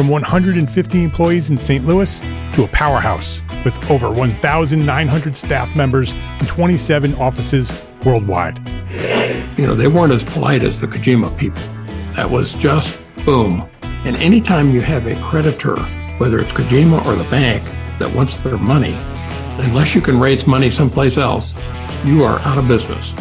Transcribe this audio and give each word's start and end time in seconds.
from 0.00 0.08
150 0.08 1.04
employees 1.04 1.50
in 1.50 1.58
St. 1.58 1.86
Louis 1.86 2.20
to 2.54 2.64
a 2.64 2.68
powerhouse 2.68 3.42
with 3.66 3.90
over 3.90 4.10
1,900 4.10 5.36
staff 5.36 5.76
members 5.76 6.12
and 6.12 6.48
27 6.48 7.14
offices 7.16 7.84
worldwide. 8.02 8.66
You 9.58 9.66
know, 9.66 9.74
they 9.74 9.88
weren't 9.88 10.14
as 10.14 10.24
polite 10.24 10.62
as 10.62 10.80
the 10.80 10.86
Kojima 10.86 11.36
people. 11.36 11.62
That 12.14 12.30
was 12.30 12.54
just 12.54 12.98
boom. 13.26 13.68
And 13.82 14.16
anytime 14.16 14.70
you 14.70 14.80
have 14.80 15.06
a 15.06 15.22
creditor, 15.22 15.76
whether 16.16 16.38
it's 16.38 16.52
Kojima 16.52 17.04
or 17.04 17.14
the 17.14 17.28
bank, 17.28 17.62
that 17.98 18.10
wants 18.14 18.38
their 18.38 18.56
money, 18.56 18.94
unless 19.62 19.94
you 19.94 20.00
can 20.00 20.18
raise 20.18 20.46
money 20.46 20.70
someplace 20.70 21.18
else, 21.18 21.52
you 22.06 22.24
are 22.24 22.38
out 22.38 22.56
of 22.56 22.66
business. 22.66 23.12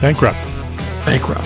Bankrupt. 0.00 0.42
Bankrupt. 1.04 1.44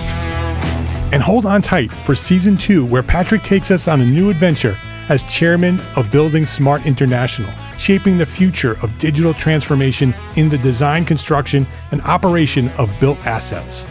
And 1.11 1.21
hold 1.21 1.45
on 1.45 1.61
tight 1.61 1.91
for 1.91 2.15
season 2.15 2.55
two, 2.55 2.85
where 2.85 3.03
Patrick 3.03 3.41
takes 3.41 3.69
us 3.69 3.89
on 3.89 3.99
a 3.99 4.05
new 4.05 4.29
adventure 4.29 4.77
as 5.09 5.23
chairman 5.23 5.79
of 5.95 6.11
Building 6.11 6.45
Smart 6.45 6.85
International, 6.85 7.51
shaping 7.77 8.17
the 8.17 8.25
future 8.25 8.77
of 8.81 8.97
digital 8.97 9.33
transformation 9.33 10.13
in 10.35 10.49
the 10.49 10.57
design, 10.57 11.05
construction, 11.05 11.65
and 11.91 12.01
operation 12.01 12.69
of 12.77 12.91
built 12.99 13.17
assets. 13.25 13.87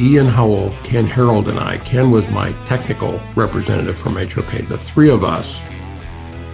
Ian 0.00 0.26
Howell, 0.26 0.74
Ken 0.82 1.06
Harold, 1.06 1.48
and 1.48 1.58
I, 1.58 1.78
Ken 1.78 2.10
was 2.10 2.28
my 2.30 2.52
technical 2.66 3.20
representative 3.36 3.98
from 3.98 4.14
HOK. 4.16 4.68
The 4.68 4.78
three 4.78 5.10
of 5.10 5.24
us 5.24 5.58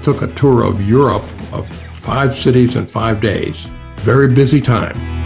took 0.02 0.22
a 0.22 0.32
tour 0.34 0.64
of 0.64 0.86
Europe 0.86 1.24
of 1.52 1.66
five 2.02 2.34
cities 2.34 2.76
in 2.76 2.86
five 2.86 3.20
days. 3.20 3.66
Very 3.96 4.32
busy 4.32 4.60
time. 4.60 5.24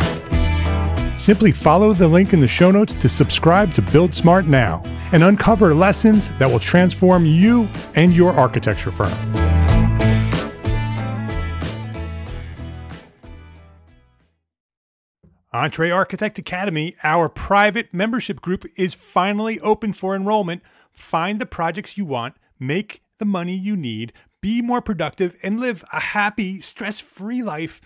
Simply 1.19 1.53
follow 1.53 1.93
the 1.93 2.09
link 2.09 2.33
in 2.33 2.41
the 2.41 2.49
show 2.49 2.71
notes 2.71 2.95
to 2.95 3.09
subscribe 3.09 3.73
to 3.75 3.83
Build 3.83 4.15
Smart 4.15 4.47
now 4.47 4.83
and 5.15 5.23
uncover 5.23 5.73
lessons 5.77 6.29
that 6.41 6.51
will 6.51 6.59
transform 6.59 7.25
you 7.25 7.69
and 7.95 8.13
your 8.13 8.33
architecture 8.33 8.91
firm. 8.91 9.13
Entre 15.53 15.89
Architect 15.93 16.37
Academy, 16.41 16.97
our 17.05 17.29
private 17.29 17.95
membership 17.95 18.41
group, 18.41 18.65
is 18.77 18.93
finally 18.93 19.61
open 19.61 19.93
for 19.93 20.17
enrollment. 20.17 20.63
Find 20.91 21.41
the 21.41 21.47
projects 21.47 21.97
you 21.97 22.05
want, 22.05 22.35
make 22.59 23.05
the 23.21 23.25
money 23.25 23.55
you 23.55 23.77
need, 23.77 24.13
be 24.41 24.61
more 24.61 24.83
productive, 24.83 25.37
and 25.45 25.61
live 25.61 25.85
a 25.93 26.01
happy, 26.01 26.61
stress 26.61 26.99
free 26.99 27.41
life 27.41 27.81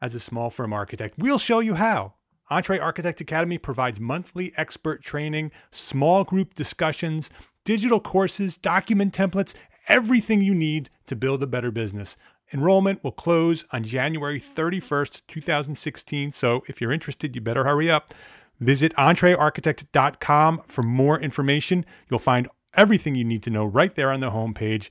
as 0.00 0.14
a 0.14 0.20
small 0.20 0.48
firm 0.48 0.72
architect. 0.72 1.16
We'll 1.18 1.38
show 1.38 1.60
you 1.60 1.74
how. 1.74 2.14
Entre 2.52 2.78
Architect 2.78 3.18
Academy 3.22 3.56
provides 3.56 3.98
monthly 3.98 4.52
expert 4.58 5.02
training, 5.02 5.50
small 5.70 6.22
group 6.22 6.52
discussions, 6.52 7.30
digital 7.64 7.98
courses, 7.98 8.58
document 8.58 9.14
templates, 9.14 9.54
everything 9.88 10.42
you 10.42 10.54
need 10.54 10.90
to 11.06 11.16
build 11.16 11.42
a 11.42 11.46
better 11.46 11.70
business. 11.70 12.14
Enrollment 12.52 13.02
will 13.02 13.10
close 13.10 13.64
on 13.72 13.84
January 13.84 14.38
31st, 14.38 15.22
2016. 15.28 16.32
So 16.32 16.62
if 16.68 16.78
you're 16.78 16.92
interested, 16.92 17.34
you 17.34 17.40
better 17.40 17.64
hurry 17.64 17.90
up. 17.90 18.12
Visit 18.60 18.92
entrearchitect.com 18.96 20.60
for 20.66 20.82
more 20.82 21.18
information. 21.18 21.86
You'll 22.10 22.18
find 22.18 22.50
everything 22.74 23.14
you 23.14 23.24
need 23.24 23.42
to 23.44 23.50
know 23.50 23.64
right 23.64 23.94
there 23.94 24.12
on 24.12 24.20
the 24.20 24.30
homepage. 24.30 24.90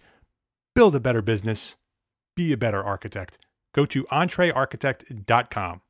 Build 0.73 0.95
a 0.95 0.99
better 0.99 1.21
business, 1.21 1.77
be 2.35 2.51
a 2.53 2.57
better 2.57 2.83
architect. 2.83 3.37
Go 3.75 3.85
to 3.85 4.05
entrearchitect.com. 4.05 5.81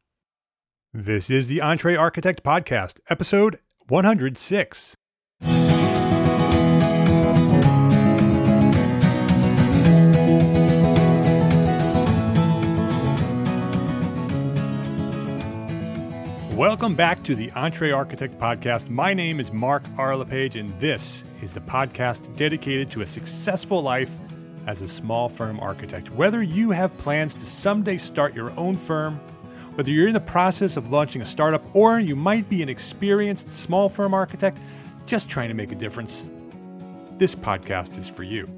This 0.94 1.29
is 1.29 1.47
the 1.47 1.62
Entre 1.62 1.96
Architect 1.96 2.44
Podcast, 2.44 3.00
episode 3.09 3.59
106. 3.88 4.97
Welcome 16.57 16.96
back 16.96 17.23
to 17.23 17.35
the 17.35 17.50
Entre 17.56 17.94
Architect 17.94 18.38
Podcast. 18.38 18.90
My 18.90 19.13
name 19.13 19.40
is 19.40 19.53
Mark 19.53 19.84
R. 19.97 20.18
LePage, 20.18 20.58
and 20.58 20.78
this 20.81 21.23
is 21.41 21.53
the 21.53 21.62
podcast 21.62 22.35
dedicated 22.35 22.91
to 22.91 23.00
a 23.00 23.06
successful 23.06 23.81
life 23.81 24.12
as 24.68 24.81
a 24.81 24.90
small 24.90 25.29
firm 25.29 25.58
architect. 25.62 26.12
Whether 26.12 26.44
you 26.44 26.72
have 26.72 26.97
plans 26.97 27.34
to 27.35 27.46
someday 27.46 27.96
start 27.96 28.35
your 28.35 28.52
own 28.59 28.75
firm, 28.75 29.22
whether 29.75 29.89
you're 29.89 30.07
in 30.07 30.13
the 30.13 30.19
process 30.19 30.75
of 30.75 30.91
launching 30.91 31.21
a 31.21 31.25
startup 31.25 31.63
or 31.73 31.99
you 31.99 32.15
might 32.15 32.49
be 32.49 32.61
an 32.61 32.67
experienced 32.67 33.49
small 33.55 33.87
firm 33.87 34.13
architect 34.13 34.57
just 35.05 35.29
trying 35.29 35.47
to 35.47 35.53
make 35.53 35.71
a 35.71 35.75
difference, 35.75 36.25
this 37.17 37.33
podcast 37.33 37.97
is 37.97 38.09
for 38.09 38.23
you. 38.23 38.49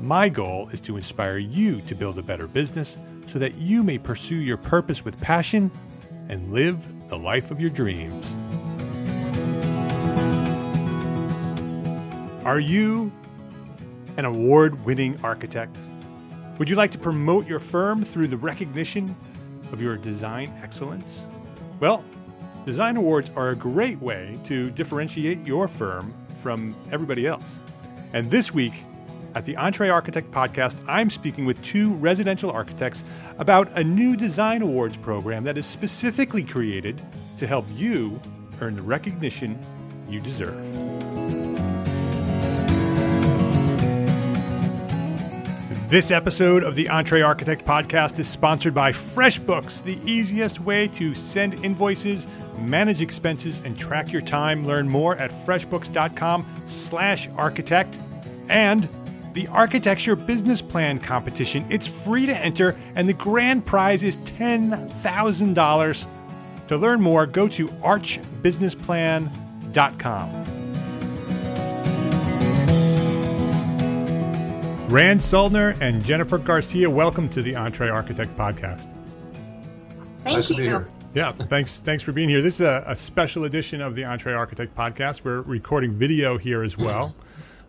My 0.00 0.28
goal 0.28 0.70
is 0.72 0.80
to 0.82 0.96
inspire 0.96 1.36
you 1.36 1.82
to 1.82 1.94
build 1.94 2.18
a 2.18 2.22
better 2.22 2.46
business 2.46 2.96
so 3.26 3.38
that 3.38 3.54
you 3.54 3.82
may 3.82 3.98
pursue 3.98 4.36
your 4.36 4.56
purpose 4.56 5.04
with 5.04 5.20
passion 5.20 5.70
and 6.28 6.52
live 6.52 6.78
the 7.08 7.18
life 7.18 7.50
of 7.50 7.60
your 7.60 7.70
dreams. 7.70 8.24
Are 12.46 12.58
you 12.58 13.12
an 14.16 14.24
award 14.24 14.82
winning 14.84 15.18
architect? 15.22 15.76
Would 16.58 16.68
you 16.68 16.76
like 16.76 16.90
to 16.92 16.98
promote 16.98 17.46
your 17.46 17.60
firm 17.60 18.02
through 18.02 18.28
the 18.28 18.36
recognition 18.36 19.14
of 19.72 19.80
your 19.80 19.96
design 19.96 20.52
excellence? 20.62 21.26
Well, 21.80 22.04
design 22.64 22.96
awards 22.96 23.30
are 23.34 23.50
a 23.50 23.56
great 23.56 24.00
way 24.00 24.38
to 24.44 24.70
differentiate 24.70 25.46
your 25.46 25.68
firm 25.68 26.14
from 26.42 26.76
everybody 26.92 27.26
else. 27.26 27.58
And 28.12 28.30
this 28.30 28.52
week, 28.52 28.74
at 29.34 29.46
the 29.46 29.56
Entre 29.56 29.88
Architect 29.88 30.30
podcast, 30.30 30.78
I'm 30.86 31.08
speaking 31.08 31.46
with 31.46 31.62
two 31.64 31.94
residential 31.94 32.50
architects 32.50 33.04
about 33.38 33.70
a 33.76 33.82
new 33.82 34.16
design 34.16 34.62
awards 34.62 34.96
program 34.96 35.44
that 35.44 35.56
is 35.56 35.66
specifically 35.66 36.44
created 36.44 37.00
to 37.38 37.46
help 37.46 37.64
you 37.74 38.20
earn 38.60 38.76
the 38.76 38.82
recognition 38.82 39.58
you 40.08 40.20
deserve. 40.20 40.91
This 45.92 46.10
episode 46.10 46.64
of 46.64 46.74
the 46.74 46.88
Entre 46.88 47.20
Architect 47.20 47.66
podcast 47.66 48.18
is 48.18 48.26
sponsored 48.26 48.72
by 48.72 48.92
FreshBooks, 48.92 49.84
the 49.84 49.98
easiest 50.10 50.58
way 50.58 50.88
to 50.88 51.14
send 51.14 51.62
invoices, 51.62 52.26
manage 52.58 53.02
expenses, 53.02 53.60
and 53.62 53.78
track 53.78 54.10
your 54.10 54.22
time. 54.22 54.66
Learn 54.66 54.88
more 54.88 55.16
at 55.16 55.30
freshbooks.com/slash/architect. 55.30 57.98
and 58.48 58.88
the 59.34 59.46
Architecture 59.48 60.16
Business 60.16 60.62
Plan 60.62 60.98
competition. 60.98 61.66
It's 61.68 61.86
free 61.86 62.24
to 62.24 62.34
enter 62.34 62.74
and 62.94 63.06
the 63.06 63.12
grand 63.12 63.66
prize 63.66 64.02
is 64.02 64.16
$10,000. 64.16 66.06
To 66.68 66.78
learn 66.78 67.02
more, 67.02 67.26
go 67.26 67.48
to 67.48 67.68
archbusinessplan.com. 67.68 70.51
Rand 74.92 75.20
Soellner 75.20 75.74
and 75.80 76.04
Jennifer 76.04 76.36
Garcia, 76.36 76.90
welcome 76.90 77.26
to 77.30 77.40
the 77.40 77.56
Entre 77.56 77.88
Architect 77.88 78.36
podcast. 78.36 78.92
Thank 80.22 80.36
nice 80.36 80.50
you. 80.50 80.56
to 80.56 80.62
be 80.62 80.68
here. 80.68 80.86
Yeah, 81.14 81.32
thanks. 81.32 81.78
Thanks 81.78 82.02
for 82.02 82.12
being 82.12 82.28
here. 82.28 82.42
This 82.42 82.56
is 82.56 82.66
a, 82.66 82.84
a, 82.86 82.94
special 82.94 83.44
edition 83.44 83.80
of 83.80 83.96
the 83.96 84.04
Entre 84.04 84.34
Architect 84.34 84.76
podcast. 84.76 85.24
We're 85.24 85.40
recording 85.40 85.94
video 85.94 86.36
here 86.36 86.62
as 86.62 86.76
well. 86.76 87.16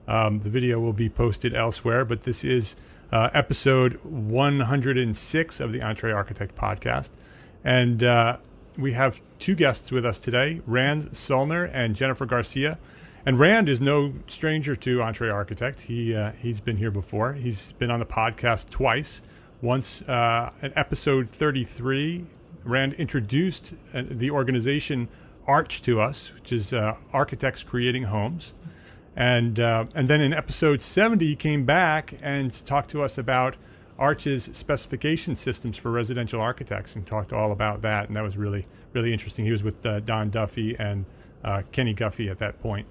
Um, 0.05 0.41
the 0.41 0.49
video 0.49 0.81
will 0.81 0.91
be 0.91 1.07
posted 1.07 1.55
elsewhere, 1.55 2.03
but 2.03 2.23
this 2.23 2.43
is 2.43 2.75
uh, 3.13 3.29
episode 3.33 4.03
106 4.03 5.59
of 5.61 5.71
the 5.71 5.81
Entre 5.81 6.11
Architect 6.11 6.55
podcast. 6.55 7.11
And 7.63 8.03
uh, 8.03 8.35
we 8.77 8.91
have 8.91 9.21
two 9.39 9.55
guests 9.55 9.93
with 9.93 10.05
us 10.05 10.19
today 10.19 10.59
Rand 10.67 11.11
Soellner 11.11 11.69
and 11.71 11.95
Jennifer 11.95 12.25
Garcia. 12.25 12.77
And 13.25 13.39
Rand 13.39 13.69
is 13.69 13.79
no 13.79 14.13
stranger 14.27 14.75
to 14.75 15.01
Entre 15.01 15.29
Architect. 15.29 15.81
He, 15.81 16.13
uh, 16.13 16.31
he's 16.33 16.59
been 16.59 16.75
here 16.75 16.91
before, 16.91 17.33
he's 17.33 17.71
been 17.73 17.89
on 17.89 17.99
the 18.01 18.05
podcast 18.05 18.69
twice. 18.69 19.21
Once 19.61 20.01
uh, 20.03 20.51
in 20.61 20.73
episode 20.75 21.29
33, 21.29 22.25
Rand 22.65 22.93
introduced 22.95 23.75
uh, 23.93 24.03
the 24.09 24.29
organization 24.29 25.07
Arch 25.47 25.81
to 25.83 26.01
us, 26.01 26.33
which 26.33 26.51
is 26.51 26.73
uh, 26.73 26.95
Architects 27.13 27.63
Creating 27.63 28.03
Homes. 28.03 28.53
And, 29.15 29.57
uh, 29.57 29.85
and 29.95 30.09
then 30.09 30.19
in 30.19 30.33
episode 30.33 30.81
70, 30.81 31.25
he 31.25 31.35
came 31.37 31.65
back 31.65 32.15
and 32.21 32.51
talked 32.65 32.89
to 32.89 33.03
us 33.03 33.17
about 33.17 33.55
Arch's 33.97 34.49
specification 34.51 35.35
systems 35.35 35.77
for 35.77 35.91
residential 35.91 36.41
architects 36.41 36.93
and 36.93 37.07
talked 37.07 37.31
all 37.31 37.53
about 37.53 37.83
that. 37.83 38.07
And 38.07 38.17
that 38.17 38.23
was 38.23 38.35
really, 38.35 38.65
really 38.91 39.13
interesting. 39.13 39.45
He 39.45 39.51
was 39.51 39.63
with 39.63 39.85
uh, 39.85 40.01
Don 40.01 40.29
Duffy 40.29 40.75
and 40.77 41.05
uh, 41.41 41.61
Kenny 41.71 41.93
Guffey 41.93 42.29
at 42.29 42.39
that 42.39 42.61
point. 42.61 42.85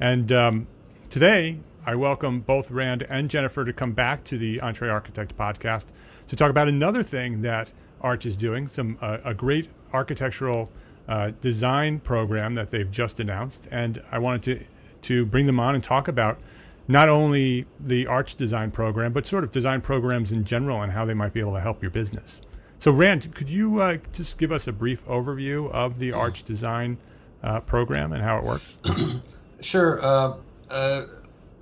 And 0.00 0.30
um, 0.30 0.66
today, 1.08 1.60
I 1.86 1.94
welcome 1.94 2.40
both 2.40 2.70
Rand 2.70 3.06
and 3.08 3.30
Jennifer 3.30 3.64
to 3.64 3.72
come 3.72 3.92
back 3.92 4.24
to 4.24 4.36
the 4.36 4.60
Entre 4.60 4.90
Architect 4.90 5.36
podcast 5.38 5.86
to 6.28 6.36
talk 6.36 6.50
about 6.50 6.68
another 6.68 7.02
thing 7.02 7.42
that 7.42 7.72
Arch 8.02 8.26
is 8.26 8.36
doing, 8.36 8.68
some 8.68 8.98
uh, 9.00 9.18
a 9.24 9.32
great 9.32 9.68
architectural 9.92 10.70
uh, 11.08 11.30
design 11.40 12.00
program 12.00 12.54
that 12.56 12.70
they've 12.70 12.90
just 12.90 13.20
announced. 13.20 13.68
And 13.70 14.02
I 14.10 14.18
wanted 14.18 14.42
to 14.42 14.66
to 15.02 15.24
bring 15.24 15.46
them 15.46 15.60
on 15.60 15.74
and 15.74 15.84
talk 15.84 16.08
about 16.08 16.40
not 16.88 17.08
only 17.08 17.64
the 17.78 18.06
Arch 18.06 18.34
design 18.34 18.70
program, 18.70 19.12
but 19.12 19.24
sort 19.24 19.44
of 19.44 19.50
design 19.50 19.80
programs 19.80 20.32
in 20.32 20.44
general 20.44 20.82
and 20.82 20.92
how 20.92 21.04
they 21.04 21.14
might 21.14 21.32
be 21.32 21.40
able 21.40 21.54
to 21.54 21.60
help 21.60 21.80
your 21.80 21.90
business. 21.90 22.40
So, 22.78 22.90
Rand, 22.90 23.34
could 23.34 23.48
you 23.48 23.80
uh, 23.80 23.98
just 24.12 24.36
give 24.36 24.52
us 24.52 24.66
a 24.66 24.72
brief 24.72 25.06
overview 25.06 25.70
of 25.70 25.98
the 26.00 26.12
Arch 26.12 26.42
design 26.42 26.98
uh, 27.42 27.60
program 27.60 28.12
and 28.12 28.22
how 28.22 28.38
it 28.38 28.44
works? 28.44 28.76
Sure. 29.60 30.02
Uh, 30.04 30.34
uh, 30.70 31.02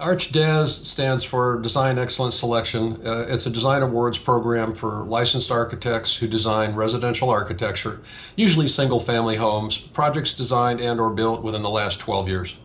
Arch 0.00 0.32
DES 0.32 0.88
stands 0.88 1.22
for 1.22 1.60
Design 1.60 1.98
Excellence 1.98 2.34
Selection. 2.34 3.00
Uh, 3.06 3.26
it's 3.28 3.46
a 3.46 3.50
design 3.50 3.82
awards 3.82 4.18
program 4.18 4.74
for 4.74 5.04
licensed 5.04 5.52
architects 5.52 6.16
who 6.16 6.26
design 6.26 6.74
residential 6.74 7.30
architecture, 7.30 8.00
usually 8.34 8.66
single-family 8.66 9.36
homes, 9.36 9.78
projects 9.78 10.32
designed 10.32 10.80
and 10.80 10.98
or 10.98 11.10
built 11.10 11.42
within 11.44 11.62
the 11.62 11.70
last 11.70 12.00
12 12.00 12.28
years. 12.28 12.56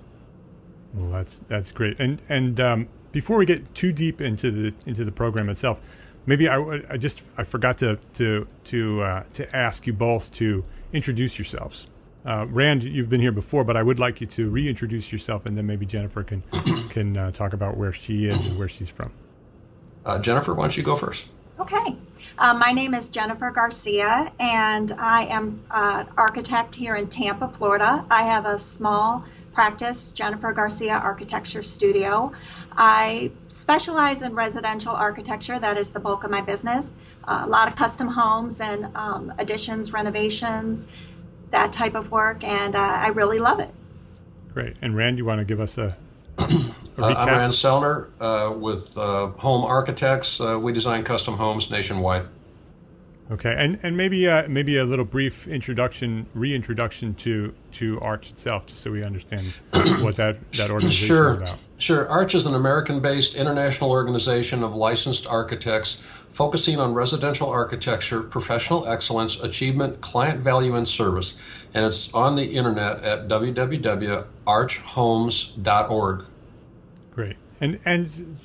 Well, 0.93 1.11
that's 1.11 1.41
that's 1.47 1.71
great. 1.71 1.99
And 1.99 2.19
and 2.29 2.59
um, 2.59 2.87
before 3.11 3.37
we 3.37 3.45
get 3.45 3.75
too 3.75 3.91
deep 3.91 4.21
into 4.21 4.49
the 4.49 4.73
into 4.87 5.05
the 5.05 5.11
program 5.11 5.49
itself, 5.49 5.79
maybe 6.25 6.49
I, 6.49 6.81
I 6.89 6.97
just 6.97 7.21
I 7.37 7.43
forgot 7.43 7.77
to 7.79 7.99
to 8.15 8.47
to 8.65 9.01
uh, 9.03 9.23
to 9.33 9.55
ask 9.55 9.85
you 9.85 9.93
both 9.93 10.31
to 10.33 10.65
introduce 10.91 11.37
yourselves. 11.37 11.85
Uh, 12.25 12.45
Rand, 12.49 12.83
you've 12.83 13.09
been 13.09 13.21
here 13.21 13.31
before, 13.31 13.63
but 13.63 13.77
I 13.77 13.83
would 13.83 13.99
like 13.99 14.19
you 14.19 14.27
to 14.27 14.49
reintroduce 14.49 15.11
yourself, 15.11 15.45
and 15.45 15.57
then 15.57 15.65
maybe 15.65 15.85
Jennifer 15.85 16.23
can 16.23 16.43
can 16.89 17.17
uh, 17.17 17.31
talk 17.31 17.53
about 17.53 17.77
where 17.77 17.93
she 17.93 18.25
is 18.25 18.45
and 18.45 18.57
where 18.59 18.67
she's 18.67 18.89
from. 18.89 19.11
Uh, 20.05 20.19
Jennifer, 20.19 20.53
why 20.53 20.63
don't 20.63 20.77
you 20.77 20.83
go 20.83 20.95
first? 20.95 21.27
Okay. 21.59 21.95
Uh, 22.37 22.53
my 22.53 22.71
name 22.71 22.93
is 22.93 23.09
Jennifer 23.09 23.51
Garcia, 23.51 24.31
and 24.39 24.93
I 24.93 25.25
am 25.25 25.61
an 25.71 26.07
architect 26.17 26.73
here 26.73 26.95
in 26.95 27.07
Tampa, 27.07 27.49
Florida. 27.57 28.05
I 28.09 28.23
have 28.23 28.45
a 28.45 28.61
small 28.77 29.25
practice, 29.53 30.11
Jennifer 30.13 30.53
Garcia 30.53 30.93
Architecture 30.93 31.63
Studio. 31.63 32.31
I 32.71 33.31
specialize 33.49 34.21
in 34.21 34.33
residential 34.35 34.93
architecture, 34.93 35.59
that 35.59 35.77
is 35.77 35.89
the 35.89 35.99
bulk 35.99 36.23
of 36.23 36.31
my 36.31 36.39
business. 36.39 36.85
Uh, 37.25 37.41
a 37.43 37.47
lot 37.47 37.67
of 37.67 37.75
custom 37.75 38.07
homes 38.07 38.61
and 38.61 38.85
um, 38.95 39.33
additions, 39.37 39.91
renovations, 39.91 40.87
that 41.51 41.73
type 41.73 41.95
of 41.95 42.11
work, 42.11 42.43
and 42.43 42.75
uh, 42.75 42.79
I 42.79 43.07
really 43.07 43.39
love 43.39 43.59
it. 43.59 43.69
Great. 44.53 44.75
And 44.81 44.95
Rand, 44.95 45.17
you 45.17 45.25
want 45.25 45.39
to 45.39 45.45
give 45.45 45.59
us 45.59 45.77
a, 45.77 45.95
a 46.37 46.43
uh, 46.97 47.13
I'm 47.17 47.27
Rand 47.27 47.53
Soellner 47.53 48.09
uh, 48.19 48.53
with 48.57 48.97
uh, 48.97 49.27
Home 49.27 49.63
Architects. 49.63 50.41
Uh, 50.41 50.59
we 50.59 50.73
design 50.73 51.03
custom 51.03 51.37
homes 51.37 51.71
nationwide. 51.71 52.25
Okay, 53.31 53.53
and 53.55 53.77
and 53.83 53.95
maybe 53.95 54.27
uh, 54.27 54.47
maybe 54.47 54.77
a 54.77 54.83
little 54.83 55.05
brief 55.05 55.47
introduction, 55.47 56.25
reintroduction 56.33 57.13
to 57.15 57.53
to 57.73 57.99
Arch 58.01 58.31
itself, 58.31 58.65
just 58.65 58.81
so 58.81 58.89
we 58.89 59.03
understand 59.03 59.45
what 60.01 60.15
that 60.15 60.51
that 60.53 60.71
organization 60.71 61.07
sure. 61.07 61.33
is 61.33 61.37
about. 61.37 61.59
Sure, 61.77 62.09
Arch 62.09 62.33
is 62.33 62.47
an 62.47 62.55
American-based 62.55 63.35
international 63.35 63.91
organization 63.91 64.63
of 64.63 64.73
licensed 64.73 65.27
architects 65.27 66.01
focusing 66.31 66.79
on 66.79 66.91
residential 66.93 67.47
architecture, 67.47 68.21
professional 68.21 68.87
excellence, 68.87 69.39
achievement, 69.41 70.01
client 70.01 70.39
value, 70.41 70.75
and 70.75 70.89
service. 70.89 71.35
And 71.75 71.85
it's 71.85 72.11
on 72.13 72.35
the 72.35 72.43
internet 72.43 73.03
at 73.03 73.27
www.archhomes.org. 73.27 76.25
Great, 77.11 77.35
and 77.61 77.79
and 77.85 78.39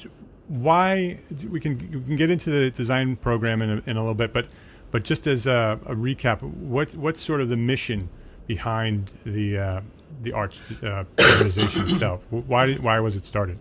why 0.49 1.19
we 1.51 1.59
can 1.59 1.79
we 1.79 2.03
can 2.03 2.17
get 2.17 2.31
into 2.31 2.51
the 2.51 2.71
design 2.71 3.17
program 3.17 3.63
in 3.63 3.71
a, 3.71 3.83
in 3.87 3.97
a 3.97 4.01
little 4.01 4.13
bit, 4.13 4.35
but 4.35 4.47
but 4.95 5.03
just 5.03 5.27
as 5.27 5.49
a, 5.49 5.77
a, 5.87 5.95
recap, 5.97 6.41
what 6.41 6.95
what's 6.95 7.21
sort 7.21 7.41
of 7.41 7.49
the 7.49 7.57
mission 7.57 8.09
behind 8.47 9.11
the 9.27 9.59
uh, 9.59 9.81
the 10.23 10.31
Arch 10.33 10.57
uh, 10.85 11.03
organization 11.33 11.89
itself? 11.89 12.23
Why 12.31 12.75
why 12.75 13.01
was 13.01 13.17
it 13.17 13.27
started? 13.27 13.59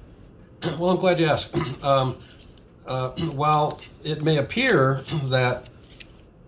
Well, 0.78 0.92
I'm 0.92 0.98
glad 0.98 1.20
you 1.20 1.26
asked. 1.26 1.56
Um, 1.84 2.18
uh, 2.86 3.10
while 3.32 3.82
it 4.04 4.22
may 4.22 4.38
appear 4.38 5.04
that 5.24 5.70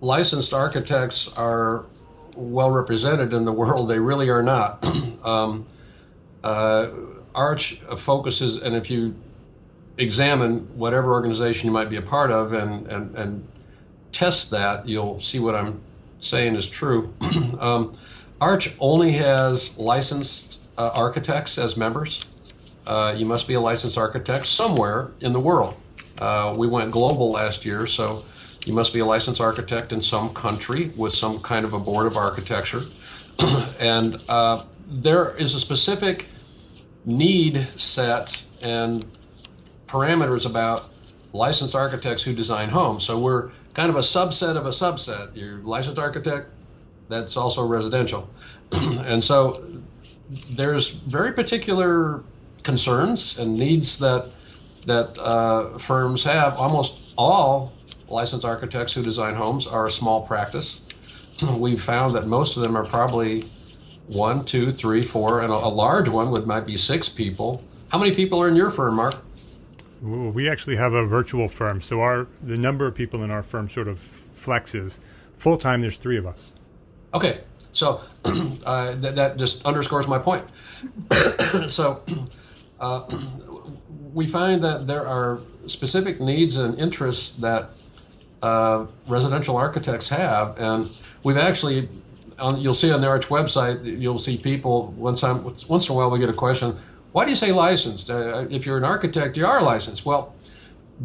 licensed 0.02 0.54
architects 0.54 1.30
are 1.36 1.86
well 2.36 2.70
represented 2.70 3.34
in 3.34 3.44
the 3.44 3.52
world, 3.52 3.90
they 3.90 3.98
really 3.98 4.30
are 4.30 4.44
not. 4.44 4.86
um, 5.24 5.66
uh, 6.44 6.90
Arch 7.34 7.82
focuses, 7.98 8.58
and 8.58 8.76
if 8.76 8.92
you 8.92 9.16
examine 9.98 10.60
whatever 10.78 11.12
organization 11.12 11.66
you 11.66 11.74
might 11.74 11.90
be 11.90 11.96
a 11.96 12.04
part 12.04 12.30
of 12.30 12.54
and, 12.54 12.86
and, 12.88 13.16
and 13.16 13.48
test 14.16 14.50
that, 14.52 14.88
you'll 14.88 15.20
see 15.20 15.40
what 15.40 15.56
I'm 15.56 15.82
saying 16.22 16.56
is 16.56 16.70
true. 16.70 17.14
um, 17.60 17.98
Arch 18.40 18.74
only 18.80 19.12
has 19.12 19.78
licensed 19.78 20.60
uh, 20.78 20.92
architects 20.96 21.58
as 21.58 21.76
members. 21.76 22.22
Uh, 22.88 23.14
you 23.18 23.26
must 23.26 23.48
be 23.48 23.56
a 23.56 23.60
licensed 23.60 23.98
architect 23.98 24.48
somewhere 24.48 25.12
in 25.20 25.34
the 25.34 25.40
world. 25.40 25.76
Uh, 26.18 26.56
we 26.58 26.68
went 26.68 26.92
global 26.92 27.32
last 27.32 27.66
year, 27.66 27.86
so 27.86 28.24
you 28.66 28.74
must 28.74 28.94
be 28.94 29.00
a 29.00 29.06
licensed 29.06 29.42
architect 29.42 29.92
in 29.92 30.02
some 30.02 30.34
country 30.34 30.94
with 30.96 31.14
some 31.14 31.42
kind 31.42 31.66
of 31.66 31.74
a 31.74 31.80
board 31.80 32.08
of 32.08 32.16
architecture. 32.16 32.84
and 33.80 34.24
uh, 34.30 34.64
there 34.88 35.36
is 35.36 35.56
a 35.56 35.60
specific 35.60 36.28
need 37.04 37.68
set 37.76 38.44
and 38.62 39.06
parameters 39.88 40.46
about 40.46 40.90
licensed 41.34 41.76
architects 41.76 42.24
who 42.24 42.34
design 42.34 42.70
homes. 42.70 43.04
So 43.04 43.20
we're 43.20 43.52
kind 43.76 43.90
of 43.90 43.98
a 43.98 44.00
subset 44.00 44.56
of 44.56 44.66
a 44.66 44.70
subset. 44.70 45.36
You're 45.36 45.58
licensed 45.60 46.00
architect, 46.00 46.50
that's 47.10 47.38
also 47.38 47.66
residential. 47.66 48.28
and 48.72 49.24
so 49.24 49.64
there's 50.50 50.90
very 50.90 51.34
particular 51.34 52.24
concerns 52.64 53.38
and 53.38 53.58
needs 53.58 54.00
that 54.00 54.32
that 54.88 55.18
uh, 55.20 55.78
firms 55.78 56.24
have. 56.24 56.56
Almost 56.58 57.14
all 57.18 57.74
licensed 58.08 58.46
architects 58.46 58.94
who 58.94 59.02
design 59.02 59.36
homes 59.36 59.68
are 59.68 59.88
a 59.88 59.92
small 59.92 60.26
practice. 60.26 60.82
We've 61.42 61.82
found 61.82 62.16
that 62.16 62.28
most 62.28 62.56
of 62.56 62.64
them 62.64 62.78
are 62.78 62.86
probably 62.86 63.46
one, 64.08 64.46
two, 64.46 64.72
three, 64.72 65.02
four, 65.02 65.42
and 65.42 65.52
a, 65.52 65.56
a 65.56 65.68
large 65.70 66.08
one 66.08 66.32
would 66.32 66.46
might 66.46 66.66
be 66.66 66.78
six 66.78 67.10
people. 67.10 67.64
How 67.90 67.98
many 67.98 68.14
people 68.14 68.42
are 68.42 68.48
in 68.48 68.56
your 68.56 68.70
firm, 68.70 68.96
Mark? 68.96 69.16
We 70.06 70.48
actually 70.48 70.76
have 70.76 70.94
a 70.94 71.04
virtual 71.04 71.48
firm, 71.48 71.82
so 71.82 72.02
our 72.02 72.28
the 72.40 72.58
number 72.58 72.86
of 72.86 72.94
people 72.94 73.24
in 73.24 73.32
our 73.32 73.42
firm 73.42 73.68
sort 73.70 73.88
of 73.88 73.98
flexes. 74.36 75.00
Full 75.40 75.58
time, 75.58 75.82
there's 75.82 75.98
three 75.98 76.18
of 76.18 76.28
us. 76.28 76.52
Okay, 77.16 77.42
so 77.74 78.02
uh, 78.66 78.94
that, 78.96 79.16
that 79.16 79.38
just 79.38 79.66
underscores 79.66 80.08
my 80.08 80.20
point. 80.20 80.46
so 81.68 82.04
uh, 82.80 83.04
we 84.14 84.28
find 84.28 84.64
that 84.64 84.86
there 84.86 85.08
are 85.08 85.40
specific 85.66 86.22
needs 86.22 86.58
and 86.58 86.78
interests 86.78 87.32
that 87.40 87.72
uh, 88.44 88.86
residential 89.08 89.58
architects 89.58 90.08
have, 90.10 90.56
and 90.60 90.88
we've 91.24 91.38
actually, 91.38 91.90
on, 92.38 92.62
you'll 92.62 92.76
see 92.76 92.92
on 92.92 93.02
the 93.02 93.08
Arch 93.08 93.30
website, 93.30 93.84
you'll 94.00 94.20
see 94.20 94.38
people 94.38 94.94
once 94.98 95.24
once 95.24 95.90
in 95.90 95.94
a 95.94 95.96
while 95.96 96.12
we 96.12 96.20
get 96.20 96.30
a 96.30 96.34
question 96.34 96.78
why 97.16 97.24
do 97.24 97.30
you 97.30 97.36
say 97.38 97.54
licensed? 97.54 98.10
Uh, 98.10 98.46
if 98.50 98.66
you're 98.66 98.76
an 98.76 98.84
architect, 98.84 99.38
you 99.38 99.46
are 99.46 99.64
licensed. 99.64 100.06
Well, 100.06 100.36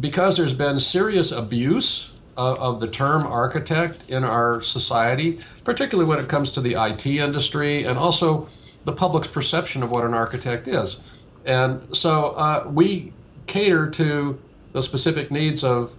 because 0.01 0.35
there's 0.35 0.51
been 0.51 0.77
serious 0.77 1.31
abuse 1.31 2.11
of, 2.35 2.57
of, 2.57 2.79
the 2.81 2.87
term 2.89 3.25
architect 3.25 4.09
in 4.09 4.25
our 4.25 4.61
society, 4.61 5.39
particularly 5.63 6.09
when 6.09 6.19
it 6.19 6.27
comes 6.27 6.51
to 6.51 6.59
the 6.59 6.73
IT 6.73 7.05
industry 7.05 7.85
and 7.85 7.97
also 7.97 8.49
the 8.83 8.91
public's 8.91 9.29
perception 9.29 9.83
of 9.83 9.89
what 9.89 10.03
an 10.03 10.13
architect 10.13 10.67
is. 10.67 10.99
And 11.45 11.95
so 11.95 12.31
uh, 12.31 12.69
we 12.69 13.13
cater 13.47 13.89
to 13.91 14.37
the 14.73 14.83
specific 14.83 15.31
needs 15.31 15.63
of 15.63 15.93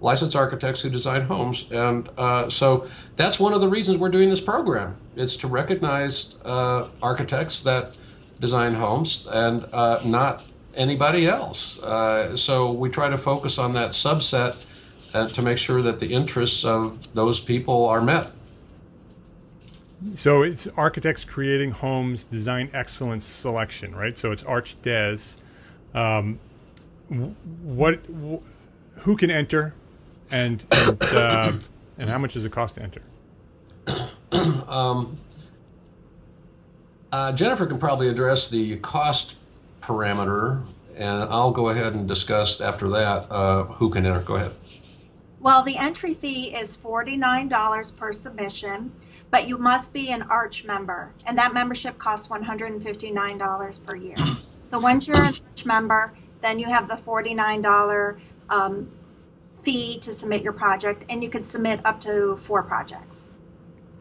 licensed 0.00 0.34
architects 0.34 0.80
who 0.80 0.88
design 0.88 1.20
homes. 1.20 1.66
And 1.70 2.08
uh, 2.16 2.48
so 2.48 2.88
that's 3.16 3.38
one 3.38 3.52
of 3.52 3.60
the 3.60 3.68
reasons 3.68 3.98
we're 3.98 4.08
doing 4.08 4.30
this 4.30 4.40
program. 4.40 4.96
It's 5.14 5.36
to 5.36 5.46
recognize 5.46 6.36
uh, 6.46 6.88
architects 7.02 7.60
that 7.64 7.97
design 8.40 8.74
homes 8.74 9.26
and 9.30 9.66
uh, 9.72 10.00
not 10.04 10.44
anybody 10.74 11.26
else. 11.26 11.78
Uh, 11.80 12.36
so 12.36 12.72
we 12.72 12.88
try 12.88 13.08
to 13.08 13.18
focus 13.18 13.58
on 13.58 13.72
that 13.74 13.90
subset 13.90 14.56
uh, 15.14 15.28
to 15.28 15.42
make 15.42 15.58
sure 15.58 15.82
that 15.82 15.98
the 15.98 16.12
interests 16.12 16.64
of 16.64 17.12
those 17.14 17.40
people 17.40 17.86
are 17.86 18.00
met. 18.00 18.30
So 20.14 20.42
it's 20.42 20.68
architects 20.76 21.24
creating 21.24 21.72
homes, 21.72 22.22
design 22.24 22.70
excellence 22.72 23.24
selection, 23.24 23.94
right? 23.94 24.16
So 24.16 24.30
it's 24.30 24.44
ArchDes. 24.44 25.38
Um, 25.92 26.38
what, 27.62 28.00
who 28.98 29.16
can 29.16 29.30
enter, 29.30 29.74
and 30.30 30.64
and, 30.70 31.02
uh, 31.02 31.52
and 31.98 32.10
how 32.10 32.18
much 32.18 32.34
does 32.34 32.44
it 32.44 32.52
cost 32.52 32.76
to 32.76 32.82
enter? 32.82 33.02
um, 34.68 35.18
uh, 37.12 37.32
Jennifer 37.32 37.66
can 37.66 37.78
probably 37.78 38.08
address 38.08 38.48
the 38.48 38.76
cost 38.78 39.36
parameter, 39.80 40.62
and 40.96 41.24
I'll 41.24 41.52
go 41.52 41.68
ahead 41.68 41.94
and 41.94 42.06
discuss 42.06 42.60
after 42.60 42.88
that 42.90 43.30
uh, 43.30 43.64
who 43.64 43.90
can 43.90 44.04
enter. 44.04 44.20
Go 44.20 44.34
ahead. 44.34 44.52
Well, 45.40 45.62
the 45.62 45.76
entry 45.76 46.14
fee 46.14 46.54
is 46.54 46.76
$49 46.76 47.96
per 47.96 48.12
submission, 48.12 48.92
but 49.30 49.46
you 49.46 49.56
must 49.56 49.92
be 49.92 50.10
an 50.10 50.22
ARCH 50.22 50.64
member, 50.64 51.12
and 51.26 51.38
that 51.38 51.54
membership 51.54 51.96
costs 51.98 52.26
$159 52.26 53.86
per 53.86 53.96
year. 53.96 54.16
So 54.70 54.80
once 54.80 55.06
you're 55.06 55.16
an 55.16 55.34
ARCH 55.34 55.64
member, 55.64 56.12
then 56.42 56.58
you 56.58 56.66
have 56.66 56.88
the 56.88 56.96
$49 56.96 58.18
um, 58.50 58.90
fee 59.64 59.98
to 60.00 60.12
submit 60.12 60.42
your 60.42 60.52
project, 60.52 61.04
and 61.08 61.22
you 61.22 61.30
can 61.30 61.48
submit 61.48 61.80
up 61.84 62.00
to 62.02 62.38
four 62.46 62.62
projects. 62.62 63.07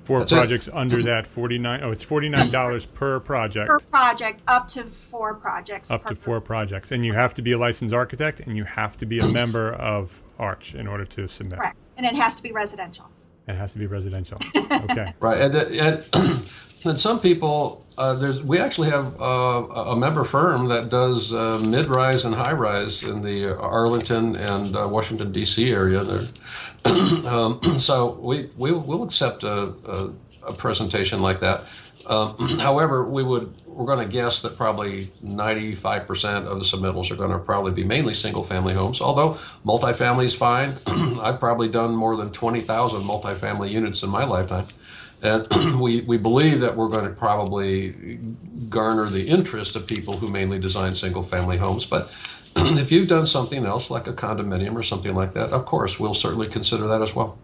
Four 0.07 0.19
That's 0.19 0.31
projects 0.31 0.67
it. 0.69 0.73
under 0.73 1.03
that 1.03 1.27
49 1.27 1.83
oh 1.83 1.91
it's 1.91 2.05
$49 2.05 2.93
per 2.93 3.19
project. 3.19 3.67
Per 3.67 3.79
project 3.79 4.41
up 4.47 4.69
to 4.69 4.85
four 5.11 5.33
projects. 5.33 5.91
Up 5.91 6.05
to 6.05 6.15
four 6.15 6.39
projects. 6.39 6.93
And 6.93 7.05
you 7.05 7.11
have 7.11 7.33
to 7.33 7.41
be 7.41 7.51
a 7.51 7.57
licensed 7.57 7.93
architect 7.93 8.39
and 8.39 8.55
you 8.55 8.63
have 8.63 8.95
to 8.97 9.05
be 9.05 9.19
a 9.19 9.27
member 9.27 9.73
of 9.73 10.21
Arch 10.39 10.75
in 10.75 10.87
order 10.87 11.03
to 11.03 11.27
submit. 11.27 11.59
Correct. 11.59 11.77
And 11.97 12.05
it 12.05 12.15
has 12.15 12.35
to 12.35 12.41
be 12.41 12.53
residential. 12.53 13.09
It 13.47 13.55
has 13.55 13.73
to 13.73 13.79
be 13.79 13.87
residential. 13.87 14.39
Okay. 14.89 15.13
right. 15.19 15.41
And, 15.41 15.55
and, 15.55 16.05
and 16.85 16.99
some 16.99 17.19
people 17.19 17.85
uh, 17.97 18.13
there's 18.13 18.43
we 18.43 18.59
actually 18.59 18.89
have 18.89 19.19
uh, 19.19 19.63
a 19.91 19.95
member 19.95 20.23
firm 20.23 20.67
that 20.67 20.89
does 20.89 21.33
uh, 21.33 21.59
mid-rise 21.65 22.25
and 22.25 22.35
high-rise 22.35 23.03
in 23.03 23.21
the 23.21 23.57
Arlington 23.57 24.35
and 24.35 24.75
uh, 24.75 24.87
Washington 24.87 25.31
D.C. 25.31 25.71
area. 25.71 26.01
um, 27.25 27.59
so 27.79 28.19
we, 28.21 28.51
we 28.55 28.71
will 28.71 29.03
accept 29.03 29.43
a, 29.43 29.73
a, 29.85 30.13
a, 30.43 30.53
presentation 30.53 31.19
like 31.21 31.39
that. 31.39 31.63
Um, 32.05 32.59
however, 32.59 33.03
we 33.03 33.23
would 33.23 33.53
we're 33.77 33.85
going 33.85 34.03
to 34.03 34.11
guess 34.11 34.41
that 34.41 34.57
probably 34.57 35.11
95% 35.23 36.47
of 36.47 36.57
the 36.57 36.65
submittals 36.65 37.11
are 37.11 37.15
going 37.15 37.29
to 37.29 37.37
probably 37.37 37.71
be 37.71 37.83
mainly 37.83 38.15
single-family 38.15 38.73
homes. 38.73 39.01
Although 39.01 39.37
multifamily 39.63 40.25
is 40.25 40.33
fine. 40.33 40.75
I've 41.21 41.39
probably 41.39 41.67
done 41.67 41.95
more 41.95 42.17
than 42.17 42.31
20,000 42.31 43.03
multifamily 43.03 43.69
units 43.69 44.01
in 44.01 44.09
my 44.09 44.23
lifetime. 44.23 44.65
And 45.21 45.47
we, 45.79 46.01
we 46.01 46.17
believe 46.17 46.59
that 46.61 46.75
we're 46.75 46.89
going 46.89 47.05
to 47.05 47.11
probably 47.11 48.17
garner 48.67 49.05
the 49.05 49.27
interest 49.27 49.75
of 49.75 49.85
people 49.85 50.17
who 50.17 50.27
mainly 50.27 50.57
design 50.57 50.95
single 50.95 51.21
family 51.21 51.57
homes. 51.57 51.85
But 51.85 52.09
if 52.55 52.91
you've 52.91 53.07
done 53.07 53.27
something 53.27 53.63
else, 53.63 53.91
like 53.91 54.07
a 54.07 54.13
condominium 54.13 54.75
or 54.75 54.81
something 54.81 55.13
like 55.13 55.35
that, 55.35 55.51
of 55.51 55.65
course, 55.65 55.99
we'll 55.99 56.15
certainly 56.15 56.47
consider 56.47 56.87
that 56.87 57.03
as 57.03 57.13
well. 57.13 57.37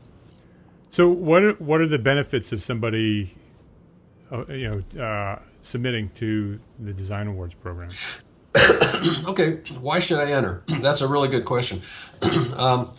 So, 0.90 1.10
what 1.10 1.44
are, 1.44 1.54
what 1.54 1.80
are 1.80 1.88
the 1.88 2.00
benefits 2.00 2.52
of 2.52 2.62
somebody, 2.63 3.36
uh, 4.32 4.46
you 4.48 4.84
know, 4.96 5.04
uh, 5.04 5.40
submitting 5.63 6.10
to 6.10 6.60
the 6.79 6.93
Design 6.93 7.27
Awards 7.27 7.55
program? 7.55 7.89
okay, 9.27 9.62
why 9.79 10.00
should 10.00 10.20
I 10.20 10.32
enter? 10.32 10.63
That's 10.82 11.01
a 11.01 11.08
really 11.08 11.27
good 11.27 11.46
question. 11.46 11.82
um, 12.55 12.91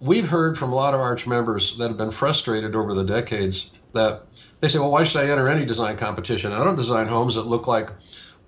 we've 0.00 0.28
heard 0.28 0.58
from 0.58 0.72
a 0.72 0.74
lot 0.74 0.92
of 0.92 1.00
Arch 1.00 1.26
members 1.26 1.78
that 1.78 1.88
have 1.88 1.96
been 1.96 2.10
frustrated 2.10 2.76
over 2.76 2.94
the 2.94 3.04
decades 3.04 3.70
that 3.94 4.26
they 4.60 4.68
say, 4.68 4.78
well, 4.78 4.90
why 4.90 5.04
should 5.04 5.20
I 5.20 5.30
enter 5.30 5.48
any 5.48 5.64
design 5.64 5.96
competition? 5.96 6.52
I 6.52 6.62
don't 6.62 6.76
design 6.76 7.06
homes 7.06 7.36
that 7.36 7.46
look 7.46 7.66
like 7.66 7.90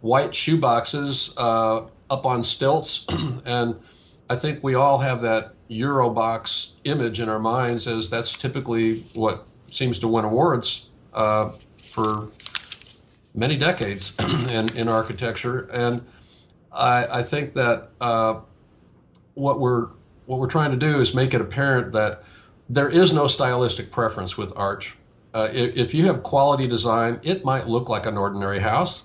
white 0.01 0.33
shoeboxes 0.33 1.33
uh, 1.37 1.87
up 2.11 2.27
on 2.27 2.45
stilts. 2.45 3.07
and 3.47 3.77
I 4.29 4.37
think 4.37 4.63
we 4.63 4.75
all 4.75 4.99
have 4.99 5.21
that 5.23 5.55
Eurobox 5.71 6.71
image 6.85 7.21
in 7.21 7.29
our 7.29 7.39
minds 7.39 7.87
as 7.87 8.11
that's 8.11 8.37
typically 8.37 9.07
what 9.15 9.47
seems 9.71 9.99
to 10.01 10.09
win 10.09 10.25
awards 10.25 10.87
uh, 11.13 11.53
for 11.83 12.29
many 13.37 13.57
decades 13.57 14.17
in, 14.49 14.75
in 14.77 14.89
architecture. 14.89 15.69
And 15.73 16.05
I, 16.73 17.21
I 17.21 17.23
think 17.23 17.55
that 17.55 17.91
uh, 18.01 18.41
what 19.35 19.61
we're 19.61 19.89
what 20.25 20.41
we're 20.41 20.49
trying 20.49 20.73
to 20.73 20.77
do 20.77 20.99
is 20.99 21.15
make 21.15 21.35
it 21.35 21.41
apparent 21.41 21.93
that 21.93 22.25
there 22.69 22.89
is 22.89 23.13
no 23.13 23.29
stylistic 23.29 23.93
preference 23.93 24.37
with 24.37 24.53
Arch. 24.57 24.97
Uh, 25.33 25.49
if, 25.53 25.77
if, 25.77 25.95
you 25.95 26.05
have 26.05 26.25
quality 26.25 26.67
design, 26.67 27.21
it 27.23 27.45
might 27.45 27.69
look 27.69 27.89
like 27.89 28.07
an 28.07 28.17
ordinary 28.17 28.59
house. 28.59 29.05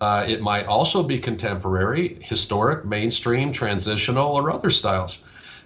Uh, 0.00 0.24
it 0.28 0.40
might 0.40 0.66
also 0.66 1.02
be 1.02 1.18
contemporary, 1.18 2.18
historic, 2.22 2.84
mainstream, 2.84 3.50
transitional, 3.50 4.36
or 4.36 4.52
other 4.52 4.70
styles. 4.70 5.24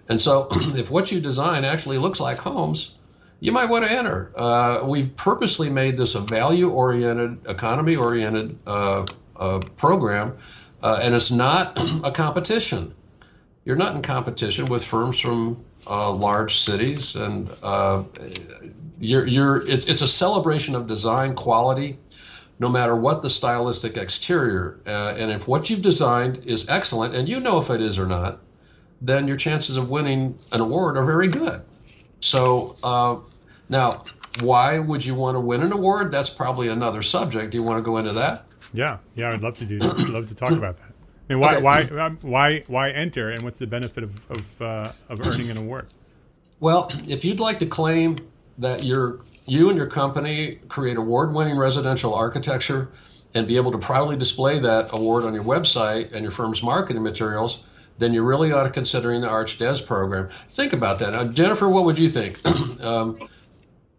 And 0.08 0.18
so, 0.18 0.48
if 0.52 0.90
what 0.90 1.12
you 1.12 1.20
design 1.20 1.64
actually 1.64 1.98
looks 1.98 2.20
like 2.20 2.38
homes, 2.38 2.92
you 3.40 3.52
might 3.52 3.68
want 3.68 3.84
to 3.84 3.90
enter. 3.90 4.32
Uh, 4.36 4.82
we've 4.84 5.14
purposely 5.16 5.68
made 5.68 5.96
this 5.96 6.14
a 6.14 6.20
value 6.20 6.70
oriented, 6.70 7.38
economy 7.46 7.96
oriented 7.96 8.58
uh, 8.66 9.06
uh, 9.36 9.58
program, 9.76 10.36
uh, 10.82 11.00
and 11.02 11.14
it's 11.14 11.30
not 11.30 11.72
a 12.04 12.12
competition. 12.12 12.94
You're 13.64 13.76
not 13.76 13.94
in 13.94 14.02
competition 14.02 14.66
with 14.66 14.84
firms 14.84 15.18
from 15.20 15.64
large 15.86 16.58
cities 16.58 17.16
and 17.16 17.50
you're, 19.00 19.26
you're, 19.26 19.68
it's, 19.68 19.86
it's 19.86 20.02
a 20.02 20.06
celebration 20.06 20.74
of 20.74 20.86
design 20.86 21.34
quality, 21.34 21.98
no 22.58 22.68
matter 22.68 22.94
what 22.94 23.22
the 23.22 23.30
stylistic 23.30 23.96
exterior. 23.96 24.78
Uh, 24.86 25.14
and 25.16 25.30
if 25.30 25.48
what 25.48 25.70
you've 25.70 25.82
designed 25.82 26.44
is 26.44 26.68
excellent, 26.68 27.14
and 27.14 27.28
you 27.28 27.40
know 27.40 27.58
if 27.58 27.70
it 27.70 27.80
is 27.80 27.98
or 27.98 28.06
not, 28.06 28.40
then 29.00 29.26
your 29.26 29.38
chances 29.38 29.76
of 29.76 29.88
winning 29.88 30.38
an 30.52 30.60
award 30.60 30.98
are 30.98 31.04
very 31.04 31.26
good. 31.26 31.62
So 32.20 32.76
uh, 32.82 33.16
now, 33.68 34.04
why 34.40 34.78
would 34.78 35.04
you 35.04 35.14
want 35.14 35.34
to 35.34 35.40
win 35.40 35.62
an 35.62 35.72
award? 35.72 36.12
That's 36.12 36.30
probably 36.30 36.68
another 36.68 37.02
subject. 37.02 37.50
Do 37.50 37.58
you 37.58 37.64
want 37.64 37.78
to 37.78 37.82
go 37.82 37.96
into 37.96 38.12
that? 38.12 38.46
Yeah, 38.72 38.98
yeah, 39.14 39.32
I'd 39.32 39.42
love 39.42 39.56
to 39.58 39.64
do. 39.64 39.78
That. 39.80 39.98
I'd 39.98 40.08
love 40.08 40.28
to 40.28 40.34
talk 40.34 40.52
about 40.52 40.76
that. 40.78 40.90
I 41.28 41.32
mean, 41.32 41.40
why, 41.40 41.54
okay. 41.56 41.62
why, 41.62 41.82
um, 42.04 42.18
why, 42.22 42.64
why 42.66 42.90
enter, 42.90 43.30
and 43.30 43.42
what's 43.42 43.58
the 43.58 43.66
benefit 43.66 44.04
of 44.04 44.30
of, 44.30 44.62
uh, 44.62 44.92
of 45.08 45.26
earning 45.26 45.50
an 45.50 45.56
award? 45.56 45.86
Well, 46.60 46.90
if 47.06 47.24
you'd 47.24 47.40
like 47.40 47.58
to 47.60 47.66
claim 47.66 48.18
that 48.58 48.82
you 48.84 49.22
you 49.46 49.68
and 49.68 49.76
your 49.76 49.86
company 49.86 50.60
create 50.68 50.96
award-winning 50.96 51.56
residential 51.56 52.14
architecture 52.14 52.90
and 53.34 53.48
be 53.48 53.56
able 53.56 53.72
to 53.72 53.78
proudly 53.78 54.16
display 54.16 54.58
that 54.58 54.90
award 54.92 55.24
on 55.24 55.34
your 55.34 55.44
website 55.44 56.12
and 56.12 56.22
your 56.22 56.30
firm's 56.30 56.62
marketing 56.62 57.02
materials, 57.02 57.60
then 58.00 58.14
you 58.14 58.24
really 58.24 58.50
ought 58.50 58.64
to 58.64 58.70
considering 58.70 59.20
the 59.20 59.28
ArchDes 59.28 59.86
program. 59.86 60.30
Think 60.48 60.72
about 60.72 60.98
that. 60.98 61.14
Uh, 61.14 61.24
Jennifer, 61.26 61.68
what 61.68 61.84
would 61.84 61.98
you 61.98 62.08
think? 62.08 62.40
um, 62.80 63.28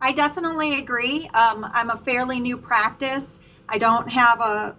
I 0.01 0.11
definitely 0.11 0.79
agree. 0.79 1.29
Um, 1.33 1.63
I'm 1.71 1.91
a 1.91 1.97
fairly 1.97 2.39
new 2.39 2.57
practice. 2.57 3.23
I 3.69 3.77
don't 3.77 4.09
have 4.09 4.41
a, 4.41 4.75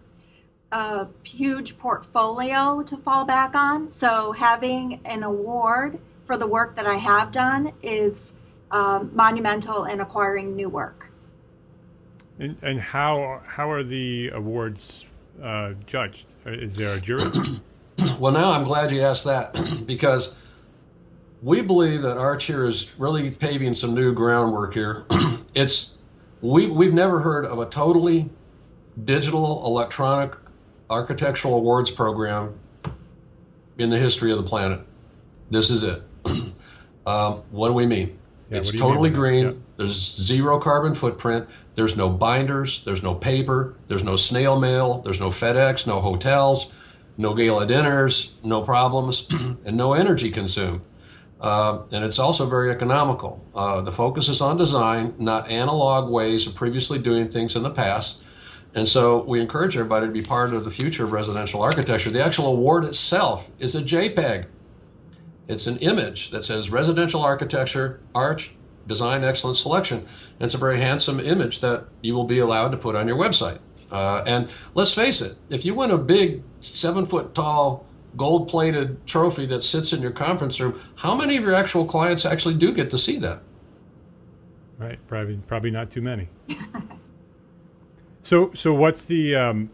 a 0.73 1.07
huge 1.23 1.79
portfolio 1.79 2.83
to 2.83 2.97
fall 2.99 3.25
back 3.25 3.55
on. 3.55 3.91
So 3.93 4.33
having 4.33 5.01
an 5.05 5.23
award 5.23 5.99
for 6.27 6.37
the 6.37 6.47
work 6.47 6.75
that 6.75 6.87
I 6.87 6.97
have 6.97 7.31
done 7.31 7.73
is 7.83 8.33
um, 8.73 9.13
monumental 9.15 9.85
in 9.85 10.01
acquiring 10.01 10.57
new 10.57 10.69
work. 10.69 11.11
And, 12.39 12.57
and 12.63 12.81
how 12.81 13.43
how 13.47 13.71
are 13.71 13.85
the 13.85 14.31
awards 14.31 15.07
uh, 15.41 15.75
judged? 15.87 16.27
Is 16.45 16.75
there 16.75 16.95
a 16.95 17.01
jury? 17.01 17.31
well, 18.19 18.33
now 18.33 18.53
I'm 18.53 18.65
glad 18.65 18.91
you 18.91 19.01
asked 19.01 19.25
that 19.25 19.83
because 19.87 20.37
we 21.43 21.61
believe 21.61 22.03
that 22.03 22.17
Arch 22.19 22.49
is 22.51 22.87
really 22.99 23.31
paving 23.31 23.75
some 23.75 23.95
new 23.95 24.13
groundwork 24.13 24.75
here. 24.75 25.05
it's 25.55 25.93
we 26.41 26.69
we've 26.69 26.95
never 26.95 27.21
heard 27.21 27.45
of 27.45 27.59
a 27.59 27.67
totally 27.67 28.31
digital 29.05 29.65
electronic 29.67 30.37
architectural 30.91 31.57
awards 31.57 31.91
program 31.91 32.59
in 33.79 33.91
the 33.91 33.99
history 33.99 34.31
of 34.31 34.39
the 34.39 34.49
planet. 34.49 34.81
This 35.51 35.71
is 35.71 35.83
it. 35.83 36.03
um, 37.07 37.43
what 37.51 37.69
do 37.69 37.75
we 37.75 37.87
mean? 37.87 38.19
Yeah, 38.51 38.59
it's 38.59 38.71
totally 38.71 39.11
green. 39.11 39.47
Yeah. 39.47 39.53
There's 39.79 39.97
zero 39.97 40.59
carbon 40.59 40.95
footprint. 40.95 41.49
There's 41.75 41.97
no 41.97 42.09
binders. 42.09 42.83
There's 42.85 43.03
no 43.03 43.15
paper. 43.15 43.75
There's 43.87 44.05
no 44.05 44.17
snail 44.17 44.61
mail. 44.61 45.01
There's 45.01 45.21
no 45.21 45.29
FedEx. 45.29 45.87
No 45.87 46.01
hotels. 46.01 46.71
No 47.17 47.35
gala 47.35 47.67
dinners. 47.67 48.33
No 48.43 48.63
problems, 48.63 49.27
and 49.31 49.77
no 49.77 49.93
energy 49.93 50.31
consumed. 50.31 50.81
Uh, 51.41 51.83
and 51.91 52.05
it's 52.05 52.21
also 52.21 52.49
very 52.49 52.71
economical. 52.71 53.45
Uh, 53.55 53.81
the 53.81 53.91
focus 53.91 54.29
is 54.29 54.41
on 54.41 54.57
design, 54.57 55.13
not 55.19 55.51
analog 55.51 56.09
ways 56.09 56.47
of 56.47 56.55
previously 56.55 56.99
doing 57.01 57.29
things 57.29 57.57
in 57.57 57.65
the 57.65 57.71
past. 57.71 58.23
And 58.75 58.89
so 58.89 59.25
we 59.25 59.41
encourage 59.41 59.77
everybody 59.77 60.07
to 60.07 60.13
be 60.13 60.23
part 60.23 60.55
of 60.55 60.65
the 60.65 60.71
future 60.71 61.05
of 61.05 61.13
residential 61.13 61.61
architecture. 61.61 62.11
The 62.11 62.25
actual 62.25 62.47
award 62.47 62.85
itself 62.85 63.51
is 63.59 63.75
a 63.75 63.83
JPEG. 63.83 64.47
It's 65.49 65.67
an 65.67 65.79
image 65.79 66.31
that 66.31 66.45
says 66.45 66.71
residential 66.71 67.21
architecture, 67.23 68.01
arch, 68.15 68.55
design 68.87 69.25
excellence 69.25 69.61
selection. 69.61 69.99
And 69.99 70.43
it's 70.43 70.55
a 70.55 70.59
very 70.59 70.79
handsome 70.79 71.21
image 71.21 71.61
that 71.61 71.87
you 72.03 72.15
will 72.15 72.25
be 72.25 72.39
allowed 72.39 72.71
to 72.71 72.77
put 72.77 72.95
on 72.95 73.09
your 73.09 73.17
website. 73.19 73.59
Uh, 73.91 74.23
and 74.27 74.49
let's 74.75 74.95
face 74.95 75.21
it, 75.21 75.37
if 75.51 75.65
you 75.65 75.75
win 75.75 75.91
a 75.91 75.99
big 75.99 76.43
seven 76.63 77.07
foot 77.07 77.35
tall 77.35 77.87
gold 78.17 78.49
plated 78.49 79.05
trophy 79.07 79.47
that 79.47 79.65
sits 79.65 79.93
in 79.93 80.03
your 80.03 80.11
conference 80.11 80.61
room, 80.61 80.81
how 80.97 81.15
many 81.15 81.37
of 81.37 81.43
your 81.43 81.55
actual 81.55 81.85
clients 81.85 82.25
actually 82.27 82.55
do 82.55 82.73
get 82.73 82.91
to 82.91 82.99
see 82.99 83.19
that? 83.19 83.41
Right, 84.79 84.99
probably 85.07 85.39
probably 85.47 85.71
not 85.71 85.91
too 85.91 86.03
many. 86.03 86.29
so 88.23 88.53
so 88.55 88.75
what's 88.75 89.05
the 89.05 89.37
um, 89.37 89.71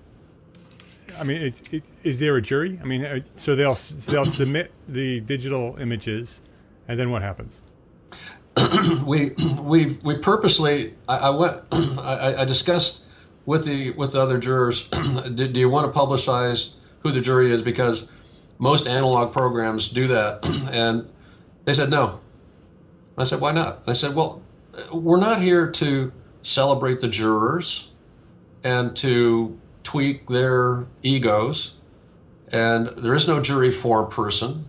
I 1.19 1.25
mean, 1.25 1.43
it, 1.43 1.63
it, 1.73 1.83
is 2.05 2.21
there 2.21 2.37
a 2.37 2.43
jury? 2.43 2.79
I 2.81 2.85
mean, 2.85 3.05
uh, 3.05 3.21
so 3.37 3.57
they'll 3.57 3.75
they'll 3.75 4.25
submit 4.25 4.73
the 4.89 5.21
digital 5.21 5.77
images, 5.79 6.43
and 6.87 6.99
then 6.99 7.11
what 7.11 7.23
happens? 7.23 7.61
we 9.07 9.31
we 9.61 9.99
we 10.03 10.19
purposely 10.19 10.95
I, 11.09 11.17
I 11.17 11.31
went 11.31 11.63
I, 11.73 12.37
I, 12.39 12.45
discussed 12.45 13.05
with 13.47 13.65
the 13.65 13.91
with 13.93 14.13
the 14.13 14.21
other 14.21 14.39
jurors. 14.39 14.89
do, 14.89 15.49
do, 15.49 15.61
you 15.61 15.69
want 15.69 15.93
to 15.93 15.99
publicize 15.99 16.75
who 17.01 17.13
the 17.13 17.21
jury 17.21 17.53
is 17.53 17.63
because 17.63 18.09
most 18.59 18.87
analog 18.89 19.33
programs 19.33 19.89
do 19.89 20.09
that, 20.09 20.45
and 20.73 21.09
they 21.65 21.75
said 21.75 21.91
no. 21.91 22.21
I 23.17 23.25
said 23.25 23.41
why 23.41 23.53
not? 23.53 23.83
I 23.87 23.93
said 23.93 24.15
well, 24.15 24.43
we're 24.93 25.21
not 25.21 25.41
here 25.41 25.71
to 25.71 26.13
celebrate 26.43 27.01
the 27.01 27.09
jurors 27.09 27.89
and 28.65 28.97
to 28.97 29.59
tweak 29.83 30.29
their 30.29 30.87
egos. 31.03 31.75
And 32.51 32.89
there 32.97 33.15
is 33.15 33.29
no 33.29 33.41
jury 33.41 33.71
form 33.71 34.09
person 34.09 34.67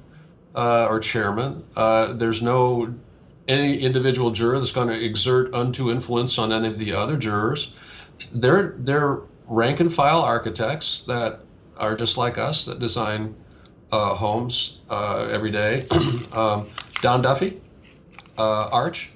uh, 0.56 0.88
or 0.90 1.00
chairman. 1.00 1.64
Uh, 1.76 2.14
there's 2.14 2.42
no 2.42 2.94
any 3.48 3.80
individual 3.80 4.32
juror 4.32 4.60
that's 4.60 4.72
going 4.72 4.88
to 4.88 5.04
exert 5.04 5.50
undue 5.54 5.90
influence 5.90 6.38
on 6.38 6.52
any 6.52 6.68
of 6.68 6.78
the 6.78 6.94
other 6.94 7.18
jurors. 7.18 7.72
They're 8.32 8.76
they're 8.78 9.20
rank 9.48 9.80
and 9.80 9.94
file 9.94 10.22
architects 10.22 11.02
that 11.02 11.42
are 11.80 11.96
just 11.96 12.18
like 12.18 12.38
us 12.38 12.66
that 12.66 12.80
design 12.80 13.36
uh, 13.92 14.14
homes 14.16 14.80
uh, 14.90 15.28
every 15.32 15.52
day. 15.52 15.88
um, 16.32 16.70
Don 17.02 17.22
Duffy, 17.22 17.62
uh, 18.38 18.68
Arch, 18.68 19.12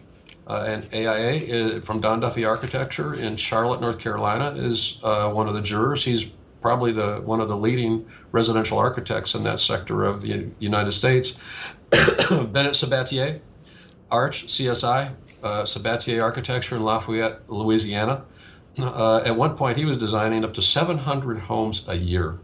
uh, 0.48 0.66
and 0.68 0.94
AIA 0.94 1.32
is, 1.32 1.72
uh, 1.72 1.86
from 1.86 2.02
Don 2.02 2.20
Duffy 2.20 2.44
Architecture 2.44 3.14
in 3.14 3.38
Charlotte, 3.38 3.82
North 3.82 4.00
Carolina, 4.00 4.54
is 4.56 4.98
one 5.02 5.48
of 5.48 5.54
the 5.54 5.62
jurors. 5.62 6.04
He's 6.04 6.30
probably 6.64 6.94
the 6.94 7.22
one 7.26 7.42
of 7.42 7.50
the 7.50 7.58
leading 7.58 8.10
residential 8.32 8.80
architects 8.80 9.36
in 9.36 9.44
that 9.44 9.60
sector 9.60 10.06
of 10.06 10.22
the 10.22 10.50
United 10.60 10.94
States. 10.94 11.34
Bennett 11.92 12.74
Sabatier, 12.74 13.40
Arch, 14.10 14.48
CSI, 14.48 15.14
uh, 15.44 15.64
Sabatier 15.64 16.24
Architecture 16.24 16.76
in 16.76 16.84
Lafayette, 16.84 17.42
Louisiana. 17.50 18.24
Uh, 18.80 19.22
at 19.24 19.36
one 19.36 19.56
point, 19.56 19.78
he 19.78 19.86
was 19.86 19.98
designing 19.98 20.44
up 20.44 20.54
to 20.56 20.62
700 20.62 21.38
homes 21.40 21.84
a 21.88 21.96
year. 21.96 22.40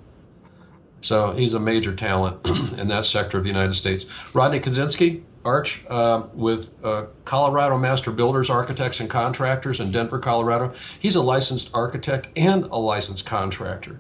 So 1.02 1.32
he's 1.32 1.54
a 1.54 1.60
major 1.60 1.96
talent 1.96 2.46
in 2.78 2.88
that 2.90 3.06
sector 3.06 3.38
of 3.38 3.44
the 3.44 3.50
United 3.50 3.76
States. 3.76 4.06
Rodney 4.34 4.60
Kaczynski, 4.60 5.24
Arch 5.46 5.84
uh, 5.90 6.24
with 6.34 6.72
uh, 6.84 7.06
Colorado 7.26 7.78
Master 7.78 8.12
Builders, 8.12 8.50
Architects, 8.50 9.00
and 9.00 9.10
Contractors 9.10 9.80
in 9.80 9.92
Denver, 9.92 10.20
Colorado. 10.20 10.74
He's 11.00 11.16
a 11.16 11.22
licensed 11.22 11.72
architect 11.74 12.28
and 12.36 12.66
a 12.66 12.78
licensed 12.78 13.26
contractor. 13.26 14.00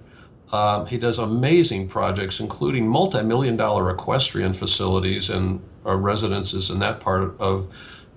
Um, 0.51 0.85
he 0.87 0.97
does 0.97 1.19
amazing 1.19 1.87
projects, 1.87 2.39
including 2.39 2.87
multi 2.87 3.21
million 3.23 3.55
dollar 3.55 3.89
equestrian 3.91 4.53
facilities 4.53 5.29
and 5.29 5.61
uh, 5.85 5.95
residences 5.95 6.69
in 6.71 6.79
that 6.79 6.99
part 6.99 7.39
of 7.39 7.67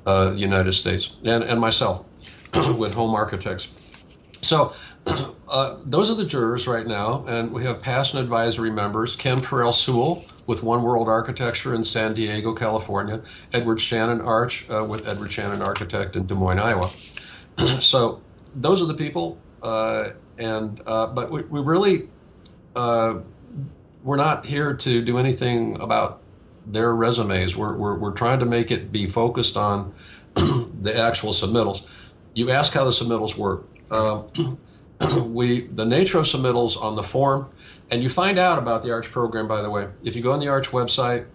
uh, 0.07 0.31
the 0.31 0.39
United 0.39 0.73
States, 0.73 1.11
and, 1.25 1.45
and 1.45 1.61
myself 1.61 2.05
with 2.77 2.93
home 2.95 3.15
architects. 3.15 3.69
So, 4.41 4.75
uh, 5.07 5.77
those 5.85 6.11
are 6.11 6.15
the 6.15 6.25
jurors 6.25 6.67
right 6.67 6.87
now, 6.87 7.25
and 7.27 7.53
we 7.53 7.65
have 7.65 7.81
past 7.81 8.15
and 8.15 8.23
advisory 8.23 8.71
members 8.71 9.17
Ken 9.17 9.41
Terrell 9.41 9.73
Sewell 9.73 10.25
with 10.47 10.63
One 10.63 10.83
World 10.83 11.09
Architecture 11.09 11.75
in 11.75 11.85
San 11.85 12.15
Diego, 12.15 12.55
California, 12.55 13.23
Edward 13.53 13.81
Shannon 13.81 14.21
Arch 14.21 14.69
uh, 14.71 14.85
with 14.85 15.07
Edward 15.07 15.31
Shannon 15.31 15.63
Architect 15.63 16.17
in 16.17 16.27
Des 16.27 16.35
Moines, 16.35 16.59
Iowa. 16.59 16.91
so 17.81 18.21
those 18.55 18.81
are 18.83 18.87
the 18.87 18.95
people, 18.95 19.39
uh, 19.63 20.11
and 20.39 20.81
uh, 20.87 21.09
but 21.09 21.31
we, 21.31 21.43
we 21.43 21.61
really 21.61 22.09
uh, 22.75 23.19
we're 24.03 24.17
not 24.17 24.47
here 24.47 24.75
to 24.75 25.03
do 25.03 25.19
anything 25.19 25.81
about 25.81 26.21
their 26.67 26.95
resumes. 26.95 27.57
We're, 27.57 27.77
we're, 27.77 27.99
we're 27.99 28.13
trying 28.13 28.39
to 28.41 28.47
make 28.47 28.71
it 28.71 28.93
be 28.93 29.09
focused 29.09 29.57
on 29.57 29.95
the 30.35 30.97
actual 30.97 31.33
submittals. 31.33 31.83
You 32.35 32.51
ask 32.51 32.73
how 32.73 32.85
the 32.85 32.91
submittals 32.91 33.37
work. 33.37 33.67
we 35.27 35.67
the 35.69 35.85
nature 35.85 36.19
of 36.19 36.25
submittals 36.25 36.81
on 36.81 36.97
the 36.97 37.03
form 37.03 37.49
and 37.93 38.03
you 38.03 38.09
find 38.09 38.39
out 38.39 38.59
about 38.59 38.83
the 38.83 38.91
Arch 38.91 39.11
program, 39.11 39.47
by 39.47 39.61
the 39.61 39.69
way, 39.69 39.87
if 40.03 40.17
you 40.17 40.23
go 40.23 40.33
on 40.33 40.41
the 40.41 40.49
Arch 40.49 40.71
website, 40.71 41.27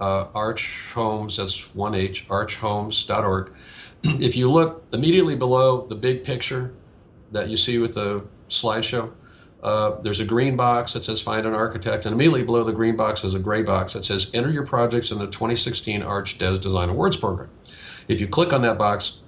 uh, 0.00 0.28
Arch 0.34 0.90
Homes, 0.94 1.36
that's 1.36 1.68
1H, 1.68 2.26
archhomes.org. 2.28 3.52
if 4.04 4.34
you 4.34 4.50
look 4.50 4.84
immediately 4.94 5.36
below 5.36 5.86
the 5.86 5.94
big 5.94 6.24
picture 6.24 6.72
that 7.32 7.50
you 7.50 7.56
see 7.58 7.76
with 7.76 7.92
the 7.92 8.24
slideshow, 8.48 9.12
uh, 9.62 10.00
there's 10.00 10.20
a 10.20 10.24
green 10.24 10.56
box 10.56 10.94
that 10.94 11.04
says 11.04 11.20
Find 11.20 11.46
an 11.46 11.52
Architect, 11.52 12.06
and 12.06 12.14
immediately 12.14 12.44
below 12.44 12.64
the 12.64 12.72
green 12.72 12.96
box 12.96 13.22
is 13.22 13.34
a 13.34 13.38
gray 13.38 13.62
box 13.62 13.92
that 13.92 14.04
says 14.04 14.30
Enter 14.32 14.50
your 14.50 14.64
projects 14.64 15.10
in 15.10 15.18
the 15.18 15.26
2016 15.26 16.02
Arch 16.02 16.38
DES 16.38 16.58
Design 16.58 16.88
Awards 16.88 17.18
program. 17.18 17.50
If 18.08 18.20
you 18.22 18.26
click 18.28 18.54
on 18.54 18.62
that 18.62 18.78
box, 18.78 19.18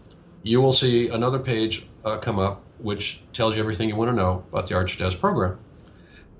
you 0.42 0.62
will 0.62 0.72
see 0.72 1.08
another 1.08 1.38
page 1.38 1.86
uh, 2.04 2.18
come 2.18 2.38
up 2.38 2.62
which 2.78 3.20
tells 3.32 3.56
you 3.56 3.62
everything 3.62 3.88
you 3.88 3.96
want 3.96 4.10
to 4.10 4.16
know 4.16 4.44
about 4.50 4.68
the 4.68 4.74
Arch 4.74 4.98
program. 5.20 5.58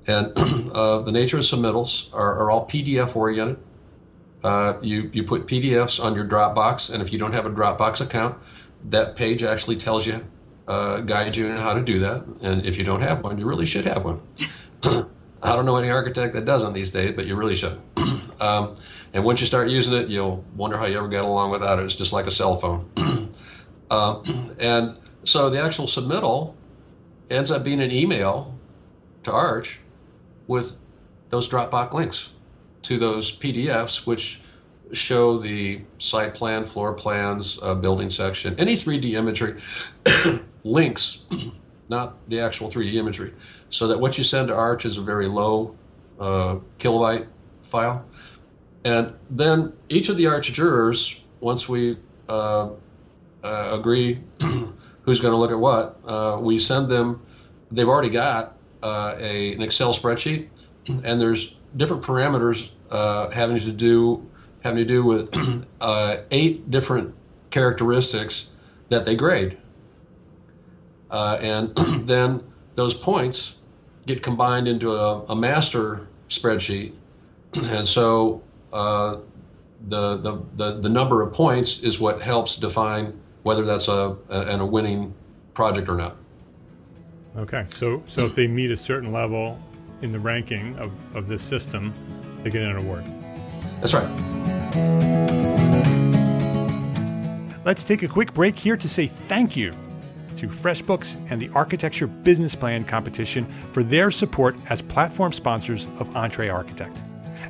And 0.06 0.32
uh, 0.72 1.02
the 1.02 1.12
nature 1.12 1.38
of 1.38 1.44
submittals 1.44 2.12
are, 2.12 2.36
are 2.36 2.50
all 2.50 2.66
PDF 2.66 3.14
oriented. 3.14 3.58
Uh, 4.42 4.78
you, 4.80 5.10
you 5.12 5.24
put 5.24 5.46
PDFs 5.46 6.02
on 6.02 6.14
your 6.14 6.24
Dropbox, 6.24 6.92
and 6.92 7.02
if 7.02 7.12
you 7.12 7.18
don't 7.18 7.32
have 7.32 7.44
a 7.44 7.50
Dropbox 7.50 8.00
account, 8.00 8.38
that 8.90 9.16
page 9.16 9.42
actually 9.42 9.76
tells 9.76 10.06
you, 10.06 10.24
uh, 10.68 11.00
guides 11.00 11.36
you 11.36 11.46
in 11.46 11.56
how 11.56 11.74
to 11.74 11.82
do 11.82 11.98
that. 11.98 12.24
And 12.42 12.64
if 12.64 12.78
you 12.78 12.84
don't 12.84 13.00
have 13.00 13.24
one, 13.24 13.38
you 13.38 13.46
really 13.46 13.66
should 13.66 13.84
have 13.84 14.04
one. 14.04 14.20
I 15.42 15.54
don't 15.54 15.64
know 15.64 15.76
any 15.76 15.90
architect 15.90 16.34
that 16.34 16.44
doesn't 16.44 16.72
these 16.72 16.90
days, 16.90 17.12
but 17.14 17.26
you 17.26 17.36
really 17.36 17.54
should. 17.54 17.80
um, 18.40 18.76
and 19.12 19.24
once 19.24 19.40
you 19.40 19.46
start 19.46 19.68
using 19.68 19.94
it, 19.94 20.08
you'll 20.08 20.44
wonder 20.56 20.76
how 20.76 20.86
you 20.86 20.98
ever 20.98 21.08
got 21.08 21.24
along 21.24 21.50
without 21.50 21.78
it. 21.78 21.84
It's 21.84 21.96
just 21.96 22.12
like 22.12 22.26
a 22.26 22.30
cell 22.30 22.56
phone. 22.56 23.30
uh, 23.90 24.22
and 24.58 24.96
so 25.28 25.50
the 25.50 25.60
actual 25.60 25.84
submittal 25.84 26.54
ends 27.28 27.50
up 27.50 27.62
being 27.62 27.82
an 27.82 27.92
email 27.92 28.58
to 29.22 29.30
Arch 29.30 29.78
with 30.46 30.76
those 31.28 31.46
Dropbox 31.46 31.92
links 31.92 32.30
to 32.82 32.98
those 32.98 33.36
PDFs, 33.36 34.06
which 34.06 34.40
show 34.92 35.36
the 35.36 35.82
site 35.98 36.32
plan, 36.32 36.64
floor 36.64 36.94
plans, 36.94 37.58
uh, 37.60 37.74
building 37.74 38.08
section, 38.08 38.58
any 38.58 38.72
3D 38.72 39.12
imagery, 39.12 39.60
links, 40.64 41.24
not 41.90 42.16
the 42.30 42.40
actual 42.40 42.70
3D 42.70 42.94
imagery, 42.94 43.34
so 43.68 43.86
that 43.86 44.00
what 44.00 44.16
you 44.16 44.24
send 44.24 44.48
to 44.48 44.54
Arch 44.54 44.86
is 44.86 44.96
a 44.96 45.02
very 45.02 45.26
low 45.26 45.76
uh, 46.18 46.56
kilobyte 46.78 47.26
file. 47.64 48.02
And 48.86 49.12
then 49.28 49.74
each 49.90 50.08
of 50.08 50.16
the 50.16 50.26
Arch 50.26 50.50
jurors, 50.54 51.20
once 51.40 51.68
we 51.68 51.98
uh, 52.30 52.70
uh 53.44 53.68
agree 53.72 54.20
who's 55.08 55.22
going 55.22 55.32
to 55.32 55.38
look 55.38 55.50
at 55.50 55.58
what, 55.58 55.98
uh, 56.04 56.38
we 56.38 56.58
send 56.58 56.90
them, 56.90 57.22
they've 57.72 57.88
already 57.88 58.10
got 58.10 58.58
uh, 58.82 59.14
a, 59.18 59.54
an 59.54 59.62
Excel 59.62 59.94
spreadsheet, 59.94 60.48
and 60.86 61.18
there's 61.18 61.54
different 61.78 62.02
parameters 62.02 62.68
uh, 62.90 63.30
having 63.30 63.58
to 63.58 63.72
do 63.72 64.28
having 64.60 64.76
to 64.76 64.84
do 64.84 65.02
with 65.02 65.30
uh, 65.80 66.16
eight 66.30 66.70
different 66.70 67.14
characteristics 67.48 68.48
that 68.90 69.06
they 69.06 69.14
grade, 69.14 69.56
uh, 71.10 71.38
and 71.40 71.74
then 72.06 72.42
those 72.74 72.92
points 72.92 73.54
get 74.04 74.22
combined 74.22 74.68
into 74.68 74.92
a, 74.92 75.24
a 75.24 75.34
master 75.34 76.06
spreadsheet, 76.28 76.92
and 77.54 77.88
so 77.88 78.42
uh, 78.74 79.16
the, 79.88 80.18
the 80.18 80.42
the 80.56 80.80
the 80.80 80.88
number 80.90 81.22
of 81.22 81.32
points 81.32 81.78
is 81.78 81.98
what 81.98 82.20
helps 82.20 82.56
define 82.56 83.18
whether 83.48 83.64
that's 83.64 83.88
a, 83.88 84.14
a, 84.28 84.58
a 84.58 84.66
winning 84.66 85.14
project 85.54 85.88
or 85.88 85.96
not. 85.96 86.16
Okay, 87.34 87.64
so 87.70 88.02
so 88.06 88.26
if 88.26 88.34
they 88.34 88.46
meet 88.46 88.70
a 88.70 88.76
certain 88.76 89.10
level 89.10 89.58
in 90.02 90.12
the 90.12 90.18
ranking 90.18 90.76
of, 90.78 90.92
of 91.16 91.28
this 91.28 91.40
system, 91.40 91.94
they 92.42 92.50
get 92.50 92.62
an 92.62 92.76
award. 92.76 93.04
That's 93.80 93.94
right. 93.94 94.08
let's 97.64 97.84
take 97.84 98.02
a 98.02 98.08
quick 98.08 98.34
break 98.34 98.58
here 98.58 98.76
to 98.76 98.88
say 98.88 99.06
thank 99.06 99.56
you 99.56 99.72
to 100.36 100.48
FreshBooks 100.48 101.16
and 101.30 101.40
the 101.40 101.48
Architecture 101.54 102.06
Business 102.06 102.54
Plan 102.54 102.84
Competition 102.84 103.46
for 103.72 103.82
their 103.82 104.10
support 104.10 104.56
as 104.68 104.82
platform 104.82 105.32
sponsors 105.32 105.86
of 106.00 106.14
Entre 106.14 106.50
Architect. 106.50 106.96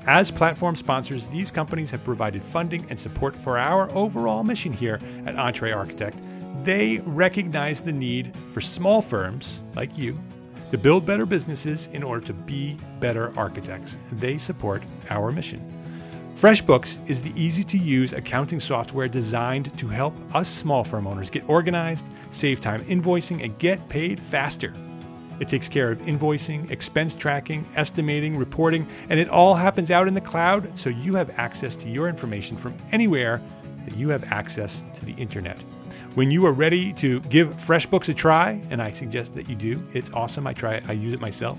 As 0.09 0.31
platform 0.31 0.75
sponsors, 0.75 1.27
these 1.27 1.51
companies 1.51 1.91
have 1.91 2.03
provided 2.03 2.43
funding 2.43 2.83
and 2.89 2.99
support 2.99 3.37
for 3.37 3.59
our 3.59 3.91
overall 3.95 4.43
mission 4.43 4.73
here 4.73 4.99
at 5.27 5.37
Entre 5.37 5.71
Architect. 5.71 6.17
They 6.65 7.03
recognize 7.05 7.83
the 7.83 7.93
need 7.93 8.35
for 8.55 8.63
small 8.63 9.03
firms 9.03 9.61
like 9.77 9.99
you 9.99 10.19
to 10.71 10.79
build 10.79 11.05
better 11.05 11.27
businesses 11.27 11.91
in 11.93 12.03
order 12.03 12.27
to 12.27 12.33
be 12.33 12.79
better 13.01 13.39
architects. 13.39 13.99
They 14.13 14.39
support 14.39 14.83
our 15.11 15.31
mission. 15.31 15.61
FreshBooks 16.37 17.07
is 17.07 17.21
the 17.21 17.39
easy 17.39 17.63
to 17.65 17.77
use 17.77 18.15
accounting 18.15 18.61
software 18.61 19.09
designed 19.09 19.77
to 19.77 19.89
help 19.89 20.15
us 20.35 20.49
small 20.49 20.85
firm 20.85 21.07
owners 21.07 21.29
get 21.29 21.47
organized, 21.51 22.07
save 22.31 22.63
time 22.63 22.83
invoicing, 22.85 23.45
and 23.45 23.59
get 23.59 23.87
paid 23.91 24.19
faster. 24.19 24.73
It 25.41 25.49
takes 25.49 25.69
care 25.69 25.93
of 25.93 25.99
invoicing, 25.99 26.71
expense 26.71 27.15
tracking, 27.15 27.67
estimating, 27.77 28.37
reporting, 28.37 28.87
and 29.09 29.21
it 29.21 29.29
all 29.29 29.55
happens 29.55 29.91
out 29.91 30.09
in 30.09 30.15
the 30.15 30.21
cloud 30.21 30.77
so 30.79 30.91
you 30.91 31.15
have 31.15 31.31
access 31.39 31.77
to 31.77 31.89
your 31.89 32.09
information 32.09 32.57
from 32.57 32.75
anywhere 32.93 33.41
that 33.85 33.97
you 33.97 34.09
have 34.09 34.25
access 34.33 34.83
to 34.97 35.05
the 35.05 35.13
internet. 35.15 35.59
When 36.15 36.31
you 36.31 36.45
are 36.47 36.53
ready 36.53 36.93
to 36.95 37.21
give 37.21 37.55
FreshBooks 37.55 38.09
a 38.09 38.15
try, 38.15 38.61
and 38.71 38.83
I 38.83 38.91
suggest 38.91 39.35
that 39.37 39.49
you 39.49 39.55
do, 39.55 39.83
it's 39.95 40.11
awesome. 40.13 40.47
I 40.47 40.53
try 40.53 40.75
it, 40.75 40.89
I 40.89 40.93
use 40.93 41.15
it 41.15 41.21
myself 41.21 41.59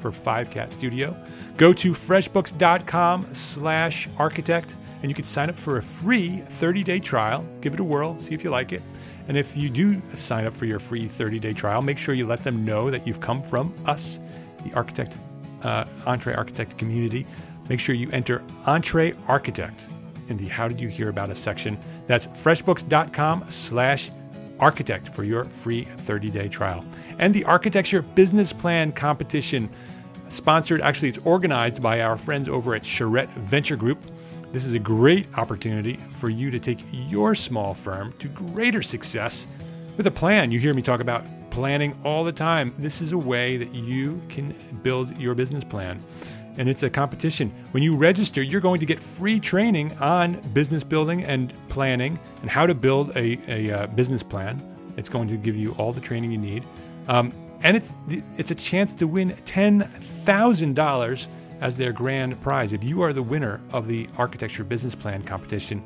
for 0.00 0.10
Five 0.10 0.50
Cat 0.50 0.72
Studio. 0.72 1.16
Go 1.56 1.72
to 1.74 1.92
freshbooks.com 1.92 3.34
slash 3.34 4.08
architect 4.18 4.74
and 5.02 5.10
you 5.10 5.14
can 5.14 5.24
sign 5.24 5.48
up 5.48 5.56
for 5.56 5.78
a 5.78 5.82
free 5.82 6.42
30-day 6.60 7.00
trial. 7.00 7.46
Give 7.60 7.72
it 7.74 7.80
a 7.80 7.84
whirl, 7.84 8.18
see 8.18 8.34
if 8.34 8.44
you 8.44 8.50
like 8.50 8.72
it. 8.72 8.82
And 9.30 9.38
if 9.38 9.56
you 9.56 9.70
do 9.70 10.02
sign 10.14 10.44
up 10.44 10.52
for 10.52 10.64
your 10.64 10.80
free 10.80 11.08
30-day 11.08 11.52
trial, 11.52 11.82
make 11.82 11.98
sure 11.98 12.16
you 12.16 12.26
let 12.26 12.42
them 12.42 12.64
know 12.64 12.90
that 12.90 13.06
you've 13.06 13.20
come 13.20 13.44
from 13.44 13.72
us, 13.86 14.18
the 14.64 14.74
architect, 14.74 15.16
uh, 15.62 15.84
Entre 16.04 16.34
Architect 16.34 16.76
community. 16.76 17.24
Make 17.68 17.78
sure 17.78 17.94
you 17.94 18.10
enter 18.10 18.42
Entre 18.66 19.14
Architect 19.28 19.82
in 20.28 20.36
the 20.36 20.48
How 20.48 20.66
Did 20.66 20.80
You 20.80 20.88
Hear 20.88 21.10
About 21.10 21.30
Us 21.30 21.38
section. 21.38 21.78
That's 22.08 22.26
freshbooks.com 22.26 23.44
slash 23.50 24.10
architect 24.58 25.10
for 25.10 25.22
your 25.22 25.44
free 25.44 25.84
30-day 25.84 26.48
trial. 26.48 26.84
And 27.20 27.32
the 27.32 27.44
Architecture 27.44 28.02
Business 28.02 28.52
Plan 28.52 28.90
Competition, 28.90 29.70
sponsored, 30.28 30.80
actually 30.80 31.10
it's 31.10 31.20
organized 31.24 31.80
by 31.80 32.00
our 32.00 32.16
friends 32.16 32.48
over 32.48 32.74
at 32.74 32.82
Charrette 32.82 33.30
Venture 33.34 33.76
Group. 33.76 34.02
This 34.52 34.64
is 34.64 34.72
a 34.72 34.80
great 34.80 35.26
opportunity 35.38 35.96
for 36.18 36.28
you 36.28 36.50
to 36.50 36.58
take 36.58 36.80
your 36.92 37.36
small 37.36 37.72
firm 37.72 38.12
to 38.18 38.26
greater 38.26 38.82
success 38.82 39.46
with 39.96 40.08
a 40.08 40.10
plan. 40.10 40.50
You 40.50 40.58
hear 40.58 40.74
me 40.74 40.82
talk 40.82 41.00
about 41.00 41.24
planning 41.50 41.96
all 42.04 42.24
the 42.24 42.32
time. 42.32 42.74
This 42.76 43.00
is 43.00 43.12
a 43.12 43.18
way 43.18 43.56
that 43.58 43.72
you 43.72 44.20
can 44.28 44.52
build 44.82 45.16
your 45.18 45.36
business 45.36 45.62
plan. 45.62 46.02
And 46.58 46.68
it's 46.68 46.82
a 46.82 46.90
competition. 46.90 47.50
When 47.70 47.84
you 47.84 47.94
register, 47.94 48.42
you're 48.42 48.60
going 48.60 48.80
to 48.80 48.86
get 48.86 48.98
free 49.00 49.38
training 49.38 49.96
on 49.98 50.40
business 50.52 50.82
building 50.82 51.22
and 51.22 51.52
planning 51.68 52.18
and 52.40 52.50
how 52.50 52.66
to 52.66 52.74
build 52.74 53.16
a, 53.16 53.38
a 53.46 53.70
uh, 53.70 53.86
business 53.86 54.24
plan. 54.24 54.60
It's 54.96 55.08
going 55.08 55.28
to 55.28 55.36
give 55.36 55.54
you 55.54 55.76
all 55.78 55.92
the 55.92 56.00
training 56.00 56.32
you 56.32 56.38
need. 56.38 56.64
Um, 57.06 57.32
and 57.62 57.76
it's, 57.76 57.92
it's 58.36 58.50
a 58.50 58.56
chance 58.56 58.94
to 58.94 59.06
win 59.06 59.30
$10,000 59.30 61.26
as 61.60 61.76
their 61.76 61.92
grand 61.92 62.40
prize. 62.42 62.72
If 62.72 62.84
you 62.84 63.02
are 63.02 63.12
the 63.12 63.22
winner 63.22 63.60
of 63.72 63.86
the 63.86 64.08
architecture 64.18 64.64
business 64.64 64.94
plan 64.94 65.22
competition, 65.22 65.82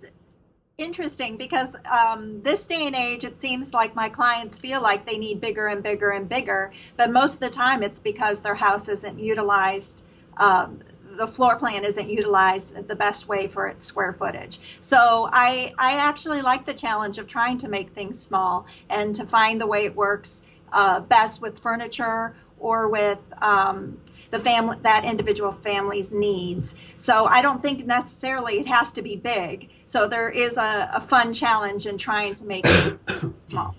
interesting 0.76 1.36
because 1.36 1.68
um, 1.90 2.42
this 2.42 2.60
day 2.60 2.86
and 2.86 2.96
age, 2.96 3.24
it 3.24 3.40
seems 3.40 3.72
like 3.72 3.94
my 3.94 4.08
clients 4.08 4.58
feel 4.58 4.82
like 4.82 5.06
they 5.06 5.18
need 5.18 5.40
bigger 5.40 5.68
and 5.68 5.82
bigger 5.82 6.10
and 6.10 6.28
bigger, 6.28 6.72
but 6.96 7.10
most 7.10 7.34
of 7.34 7.40
the 7.40 7.50
time 7.50 7.82
it's 7.82 7.98
because 7.98 8.40
their 8.40 8.56
house 8.56 8.88
isn't 8.88 9.18
utilized. 9.18 10.02
Um, 10.36 10.80
the 11.16 11.28
floor 11.28 11.56
plan 11.56 11.84
isn't 11.84 12.08
utilized 12.08 12.88
the 12.88 12.94
best 12.94 13.28
way 13.28 13.46
for 13.46 13.68
its 13.68 13.86
square 13.86 14.14
footage. 14.14 14.58
So 14.82 15.28
I, 15.32 15.72
I 15.78 15.92
actually 15.92 16.42
like 16.42 16.66
the 16.66 16.74
challenge 16.74 17.18
of 17.18 17.28
trying 17.28 17.58
to 17.58 17.68
make 17.68 17.94
things 17.94 18.20
small 18.26 18.66
and 18.90 19.14
to 19.14 19.24
find 19.24 19.60
the 19.60 19.66
way 19.66 19.84
it 19.84 19.94
works 19.94 20.30
uh, 20.72 20.98
best 21.00 21.40
with 21.40 21.60
furniture 21.60 22.34
or 22.58 22.88
with 22.88 23.18
um, 23.40 23.96
the 24.32 24.40
family 24.40 24.76
that 24.82 25.04
individual 25.04 25.52
family's 25.62 26.10
needs. 26.10 26.74
So 26.98 27.26
I 27.26 27.42
don't 27.42 27.62
think 27.62 27.86
necessarily 27.86 28.58
it 28.58 28.66
has 28.66 28.90
to 28.92 29.02
be 29.02 29.14
big. 29.14 29.68
So 29.94 30.08
there 30.08 30.28
is 30.28 30.54
a, 30.54 30.90
a 30.92 31.06
fun 31.08 31.32
challenge 31.32 31.86
in 31.86 31.98
trying 31.98 32.34
to 32.34 32.44
make 32.44 32.64
it 32.66 32.98
small. 33.48 33.76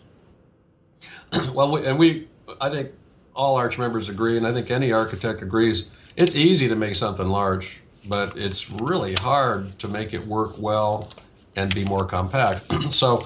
Well, 1.53 1.69
we, 1.69 1.85
and 1.85 1.99
we, 1.99 2.29
I 2.61 2.69
think 2.69 2.91
all 3.35 3.57
Arch 3.57 3.77
members 3.77 4.07
agree, 4.07 4.37
and 4.37 4.47
I 4.47 4.53
think 4.53 4.71
any 4.71 4.93
architect 4.93 5.41
agrees. 5.41 5.87
It's 6.15 6.33
easy 6.33 6.69
to 6.69 6.75
make 6.77 6.95
something 6.95 7.27
large, 7.27 7.81
but 8.07 8.37
it's 8.37 8.71
really 8.71 9.15
hard 9.15 9.77
to 9.79 9.89
make 9.89 10.13
it 10.13 10.25
work 10.25 10.53
well 10.57 11.09
and 11.57 11.75
be 11.75 11.83
more 11.83 12.05
compact. 12.05 12.63
so, 12.89 13.25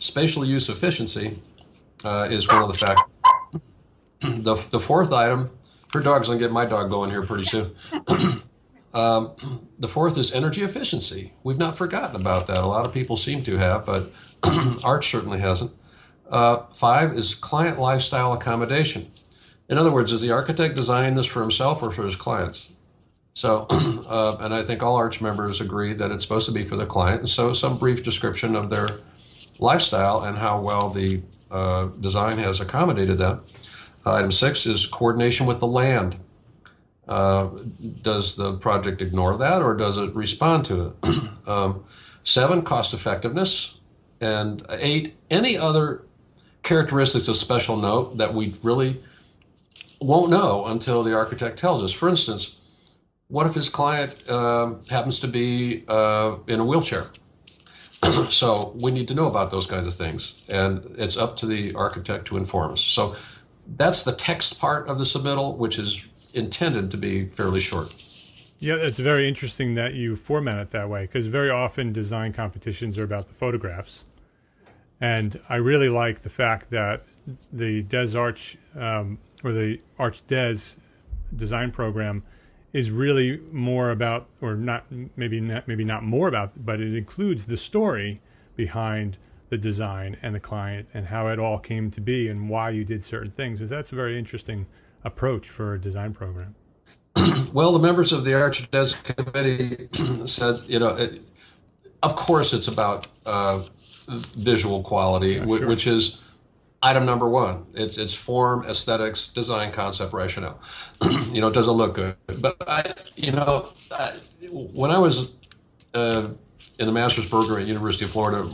spatial 0.00 0.44
use 0.44 0.68
efficiency 0.68 1.40
uh, 2.04 2.28
is 2.30 2.46
one 2.46 2.64
of 2.64 2.68
the 2.68 2.74
factors. 2.74 3.62
the, 4.42 4.56
the 4.68 4.80
fourth 4.80 5.10
item, 5.10 5.48
her 5.94 6.00
dog's 6.00 6.28
gonna 6.28 6.38
get 6.38 6.52
my 6.52 6.66
dog 6.66 6.90
going 6.90 7.08
here 7.10 7.22
pretty 7.22 7.44
soon. 7.44 7.74
Um, 8.96 9.68
the 9.78 9.88
fourth 9.88 10.18
is 10.18 10.32
energy 10.32 10.62
efficiency. 10.62 11.32
We've 11.44 11.58
not 11.58 11.76
forgotten 11.76 12.16
about 12.16 12.46
that. 12.48 12.58
A 12.58 12.66
lot 12.66 12.86
of 12.86 12.94
people 12.94 13.16
seem 13.16 13.42
to 13.44 13.56
have, 13.58 13.84
but 13.84 14.10
Arch 14.84 15.10
certainly 15.10 15.38
hasn't. 15.38 15.72
Uh, 16.28 16.64
five 16.74 17.12
is 17.12 17.34
client 17.34 17.78
lifestyle 17.78 18.32
accommodation. 18.32 19.12
In 19.68 19.78
other 19.78 19.92
words, 19.92 20.12
is 20.12 20.22
the 20.22 20.30
architect 20.32 20.74
designing 20.74 21.14
this 21.14 21.26
for 21.26 21.40
himself 21.40 21.82
or 21.82 21.90
for 21.90 22.04
his 22.04 22.16
clients? 22.16 22.70
So, 23.34 23.66
uh, 23.70 24.38
and 24.40 24.54
I 24.54 24.64
think 24.64 24.82
all 24.82 24.96
Arch 24.96 25.20
members 25.20 25.60
agree 25.60 25.92
that 25.92 26.10
it's 26.10 26.24
supposed 26.24 26.46
to 26.46 26.52
be 26.52 26.64
for 26.64 26.76
the 26.76 26.86
client. 26.86 27.28
So, 27.28 27.52
some 27.52 27.76
brief 27.76 28.02
description 28.02 28.56
of 28.56 28.70
their 28.70 28.88
lifestyle 29.58 30.24
and 30.24 30.38
how 30.38 30.60
well 30.60 30.88
the 30.88 31.20
uh, 31.50 31.86
design 32.00 32.38
has 32.38 32.60
accommodated 32.60 33.18
that. 33.18 33.40
item 34.04 34.32
six 34.32 34.66
is 34.66 34.86
coordination 34.86 35.46
with 35.46 35.60
the 35.60 35.66
land. 35.66 36.16
Uh, 37.08 37.48
does 38.02 38.34
the 38.34 38.54
project 38.54 39.00
ignore 39.00 39.36
that 39.36 39.62
or 39.62 39.74
does 39.74 39.96
it 39.96 40.14
respond 40.14 40.64
to 40.64 40.94
it? 41.02 41.30
um, 41.46 41.84
seven, 42.24 42.62
cost 42.62 42.94
effectiveness. 42.94 43.74
And 44.20 44.64
eight, 44.70 45.14
any 45.30 45.56
other 45.56 46.02
characteristics 46.62 47.28
of 47.28 47.36
special 47.36 47.76
note 47.76 48.16
that 48.16 48.34
we 48.34 48.54
really 48.62 49.00
won't 50.00 50.30
know 50.30 50.66
until 50.66 51.02
the 51.02 51.14
architect 51.14 51.58
tells 51.58 51.82
us. 51.82 51.92
For 51.92 52.08
instance, 52.08 52.56
what 53.28 53.46
if 53.46 53.54
his 53.54 53.68
client 53.68 54.16
uh, 54.28 54.74
happens 54.88 55.20
to 55.20 55.28
be 55.28 55.84
uh, 55.88 56.36
in 56.46 56.60
a 56.60 56.64
wheelchair? 56.64 57.06
so 58.30 58.72
we 58.76 58.90
need 58.90 59.08
to 59.08 59.14
know 59.14 59.26
about 59.26 59.50
those 59.50 59.66
kinds 59.66 59.86
of 59.86 59.94
things, 59.94 60.44
and 60.48 60.94
it's 60.98 61.16
up 61.16 61.36
to 61.36 61.46
the 61.46 61.74
architect 61.74 62.26
to 62.26 62.36
inform 62.36 62.72
us. 62.72 62.80
So 62.80 63.16
that's 63.76 64.02
the 64.02 64.12
text 64.12 64.58
part 64.58 64.88
of 64.88 64.98
the 64.98 65.04
submittal, 65.04 65.56
which 65.56 65.78
is 65.78 66.04
intended 66.36 66.90
to 66.90 66.96
be 66.96 67.26
fairly 67.26 67.60
short. 67.60 67.94
Yeah, 68.58 68.76
it's 68.76 68.98
very 68.98 69.28
interesting 69.28 69.74
that 69.74 69.94
you 69.94 70.16
format 70.16 70.58
it 70.58 70.70
that 70.70 70.88
way 70.88 71.02
because 71.02 71.26
very 71.26 71.50
often 71.50 71.92
design 71.92 72.32
competitions 72.32 72.96
are 72.98 73.04
about 73.04 73.26
the 73.26 73.34
photographs. 73.34 74.04
And 75.00 75.40
I 75.48 75.56
really 75.56 75.88
like 75.88 76.22
the 76.22 76.30
fact 76.30 76.70
that 76.70 77.02
the 77.52 77.82
Des 77.82 78.16
Arch 78.16 78.56
um, 78.74 79.18
or 79.44 79.52
the 79.52 79.80
Arch 79.98 80.26
Des 80.26 80.56
design 81.34 81.70
program 81.70 82.22
is 82.72 82.90
really 82.90 83.40
more 83.52 83.90
about, 83.90 84.26
or 84.40 84.54
not 84.54 84.84
maybe 85.16 85.40
not, 85.40 85.68
maybe 85.68 85.84
not 85.84 86.02
more 86.02 86.28
about, 86.28 86.52
but 86.64 86.80
it 86.80 86.94
includes 86.94 87.44
the 87.44 87.56
story 87.56 88.20
behind 88.54 89.18
the 89.48 89.58
design 89.58 90.16
and 90.22 90.34
the 90.34 90.40
client 90.40 90.88
and 90.94 91.06
how 91.06 91.28
it 91.28 91.38
all 91.38 91.58
came 91.58 91.90
to 91.90 92.00
be 92.00 92.28
and 92.28 92.48
why 92.48 92.70
you 92.70 92.84
did 92.84 93.04
certain 93.04 93.30
things. 93.30 93.58
So 93.58 93.66
that's 93.66 93.90
very 93.90 94.18
interesting 94.18 94.66
approach 95.06 95.48
for 95.48 95.74
a 95.74 95.80
design 95.80 96.12
program. 96.12 96.54
well, 97.52 97.72
the 97.72 97.78
members 97.78 98.12
of 98.12 98.24
the 98.24 98.34
Arch 98.34 98.70
Des 98.70 98.90
committee 99.04 99.88
said, 100.26 100.60
you 100.66 100.78
know, 100.78 100.88
it, 100.96 101.22
of 102.02 102.16
course 102.16 102.52
it's 102.52 102.68
about 102.68 103.06
uh, 103.24 103.62
visual 104.08 104.82
quality, 104.82 105.34
yeah, 105.34 105.44
sure. 105.44 105.66
which 105.66 105.86
is 105.86 106.20
item 106.82 107.06
number 107.06 107.28
one. 107.28 107.64
It's 107.72 107.96
it's 107.96 108.14
form, 108.14 108.66
aesthetics, 108.66 109.28
design, 109.28 109.72
concept, 109.72 110.12
rationale. 110.12 110.60
you 111.32 111.40
know, 111.40 111.48
it 111.48 111.54
does 111.54 111.68
it 111.68 111.72
look 111.72 111.94
good? 111.94 112.16
But 112.38 112.56
I, 112.68 112.92
you 113.14 113.32
know, 113.32 113.70
I, 113.92 114.12
when 114.50 114.90
I 114.90 114.98
was 114.98 115.30
uh, 115.94 116.28
in 116.78 116.86
the 116.86 116.92
master's 116.92 117.26
program 117.26 117.62
at 117.62 117.66
University 117.66 118.04
of 118.04 118.10
Florida, 118.10 118.44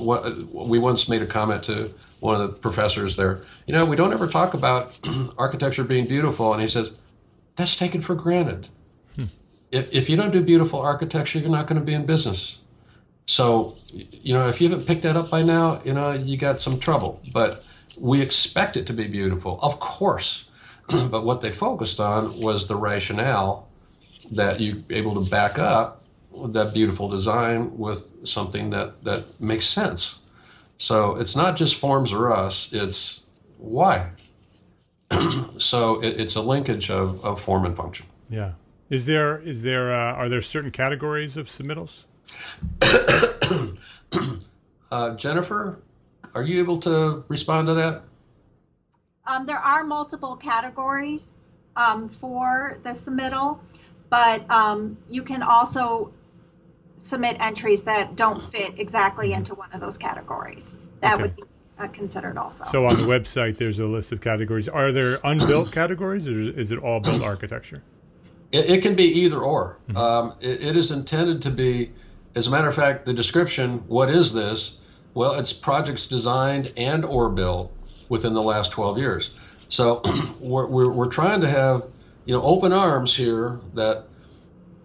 we 0.53 0.79
once 0.79 1.09
made 1.09 1.23
a 1.23 1.27
comment 1.27 1.63
to 1.65 1.93
one 2.23 2.41
of 2.41 2.41
the 2.41 2.57
professors 2.57 3.17
there. 3.17 3.43
You 3.67 3.75
know, 3.75 3.85
we 3.85 3.97
don't 3.97 4.13
ever 4.13 4.29
talk 4.29 4.55
about 4.55 4.97
architecture 5.39 5.83
being 5.83 6.07
beautiful, 6.07 6.53
and 6.53 6.63
he 6.63 6.69
says 6.69 6.93
that's 7.57 7.75
taken 7.75 8.01
for 8.01 8.15
granted. 8.15 8.69
Hmm. 9.17 9.25
If, 9.73 9.89
if 9.91 10.09
you 10.09 10.17
don't 10.17 10.31
do 10.31 10.41
beautiful 10.41 10.81
architecture, 10.81 11.41
you're 11.41 11.51
not 11.51 11.67
going 11.67 11.81
to 11.81 11.85
be 11.85 11.95
in 11.95 12.07
business. 12.07 12.61
So, 13.27 13.77
you 13.93 14.33
know, 14.35 14.47
if 14.47 14.61
you 14.61 14.69
haven't 14.69 14.87
picked 14.87 15.03
that 15.03 15.17
up 15.17 15.31
by 15.31 15.43
now, 15.43 15.83
you 15.85 15.95
know, 15.95 16.13
you 16.13 16.37
got 16.37 16.61
some 16.61 16.79
trouble. 16.79 17.21
But 17.33 17.65
we 17.99 18.23
expect 18.23 18.77
it 18.77 18.87
to 18.87 18.93
be 18.93 19.09
beautiful, 19.09 19.59
of 19.61 19.81
course. 19.81 20.45
but 20.89 21.25
what 21.25 21.41
they 21.41 21.51
focused 21.51 21.99
on 21.99 22.39
was 22.41 22.69
the 22.69 22.77
rationale 22.77 23.69
that 24.31 24.61
you're 24.61 24.79
able 24.91 25.23
to 25.23 25.29
back 25.29 25.59
up 25.59 26.05
that 26.47 26.73
beautiful 26.73 27.09
design 27.09 27.77
with 27.77 28.09
something 28.25 28.71
that, 28.71 29.03
that 29.03 29.25
makes 29.41 29.67
sense. 29.67 30.21
So 30.83 31.15
it's 31.15 31.37
not 31.37 31.57
just 31.57 31.77
forms 31.77 32.13
or 32.13 32.33
us, 32.33 32.69
it's 32.73 33.21
why. 33.59 34.11
so 35.59 36.03
it, 36.03 36.21
it's 36.21 36.35
a 36.35 36.41
linkage 36.41 36.91
of, 36.91 37.25
of 37.25 37.41
form 37.41 37.65
and 37.67 37.77
function. 37.77 38.07
Yeah. 38.29 38.55
Is 38.91 39.07
there 39.07 39.39
is 39.39 39.63
there 39.63 39.95
uh, 39.95 40.15
are 40.15 40.29
there 40.29 40.43
certain 40.43 40.73
categories 40.73 41.37
of 41.37 41.47
submittals? 41.47 42.07
uh, 44.91 45.15
Jennifer, 45.15 45.79
are 46.35 46.43
you 46.43 46.59
able 46.59 46.81
to 46.81 47.25
respond 47.29 47.69
to 47.69 47.75
that? 47.75 48.03
Um, 49.29 49.47
there 49.47 49.61
are 49.61 49.85
multiple 49.85 50.35
categories 50.35 51.21
um, 51.77 52.09
for 52.21 52.79
the 52.83 52.91
submittal, 52.91 53.61
but 54.11 54.51
um, 54.51 54.99
you 55.09 55.23
can 55.23 55.45
also 55.45 56.13
submit 57.03 57.37
entries 57.41 57.83
that 57.83 58.17
don't 58.17 58.51
fit 58.51 58.79
exactly 58.79 59.33
into 59.33 59.55
one 59.55 59.71
of 59.73 59.81
those 59.81 59.99
categories. 59.99 60.65
That 61.01 61.15
okay. 61.15 61.23
would 61.23 61.37
be 61.37 61.43
uh, 61.79 61.89
considered 61.89 62.39
also. 62.39 62.65
So 62.65 62.87
on 62.87 62.97
the 62.97 63.03
website, 63.03 63.59
there's 63.59 63.79
a 63.79 63.87
list 63.87 64.13
of 64.13 64.21
categories. 64.21 64.69
Are 64.69 64.93
there 64.93 65.19
unbuilt 65.25 65.73
categories, 65.81 66.29
or 66.29 66.39
is 66.39 66.71
it 66.71 66.79
all 66.79 67.01
built 67.01 67.23
architecture? 67.23 67.83
It, 68.53 68.71
it 68.71 68.83
can 68.83 68.95
be 68.95 69.05
either 69.05 69.41
or. 69.41 69.79
Mm-hmm. 69.89 69.97
Um, 69.97 70.35
it, 70.41 70.63
it 70.63 70.77
is 70.77 70.91
intended 70.91 71.43
to 71.43 71.51
be, 71.51 71.91
as 72.35 72.47
a 72.47 72.51
matter 72.51 72.69
of 72.69 72.75
fact, 72.75 73.05
the 73.05 73.13
description. 73.13 73.79
What 73.89 74.09
is 74.09 74.33
this? 74.33 74.77
Well, 75.15 75.35
it's 75.35 75.53
projects 75.53 76.07
designed 76.07 76.73
and 76.77 77.05
or 77.05 77.29
built 77.29 77.73
within 78.09 78.33
the 78.33 78.43
last 78.43 78.73
12 78.73 78.99
years. 78.99 79.31
So 79.69 80.03
we're, 80.41 80.67
we're, 80.67 80.91
we're 80.91 81.09
trying 81.09 81.41
to 81.41 81.49
have 81.49 81.89
you 82.25 82.35
know 82.35 82.43
open 82.43 82.73
arms 82.73 83.17
here 83.17 83.59
that 83.75 84.07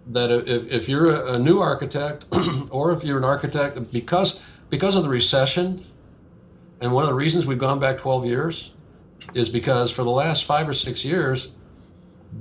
that 0.09 0.31
if, 0.31 0.67
if 0.67 0.89
you're 0.89 1.27
a, 1.27 1.37
new 1.37 1.59
architect 1.59 2.25
or 2.71 2.91
if 2.91 3.03
you're 3.03 3.17
an 3.17 3.23
architect 3.23 3.91
because 3.91 4.39
because 4.69 4.95
of 4.95 5.03
the 5.03 5.09
recession 5.09 5.85
and 6.81 6.91
one 6.91 7.03
of 7.03 7.09
the 7.09 7.15
reasons 7.15 7.45
we've 7.45 7.57
gone 7.57 7.79
back 7.79 7.97
12 7.97 8.25
years 8.25 8.71
is 9.33 9.49
because 9.49 9.91
for 9.91 10.03
the 10.03 10.09
last 10.09 10.45
five 10.45 10.67
or 10.67 10.73
six 10.73 11.03
years 11.03 11.49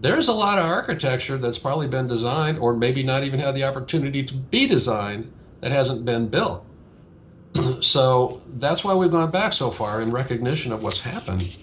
there's 0.00 0.28
a 0.28 0.32
lot 0.32 0.58
of 0.58 0.64
architecture 0.64 1.38
that's 1.38 1.58
probably 1.58 1.88
been 1.88 2.06
designed 2.06 2.58
or 2.58 2.74
maybe 2.74 3.02
not 3.02 3.24
even 3.24 3.40
had 3.40 3.54
the 3.54 3.64
opportunity 3.64 4.22
to 4.22 4.34
be 4.34 4.66
designed 4.66 5.32
that 5.60 5.72
hasn't 5.72 6.04
been 6.04 6.28
built. 6.28 6.64
So 7.80 8.42
that's 8.58 8.84
why 8.84 8.94
we've 8.94 9.10
gone 9.10 9.30
back 9.30 9.52
so 9.52 9.70
far 9.70 10.02
in 10.02 10.10
recognition 10.10 10.72
of 10.72 10.82
what's 10.82 11.00
happened 11.00 11.56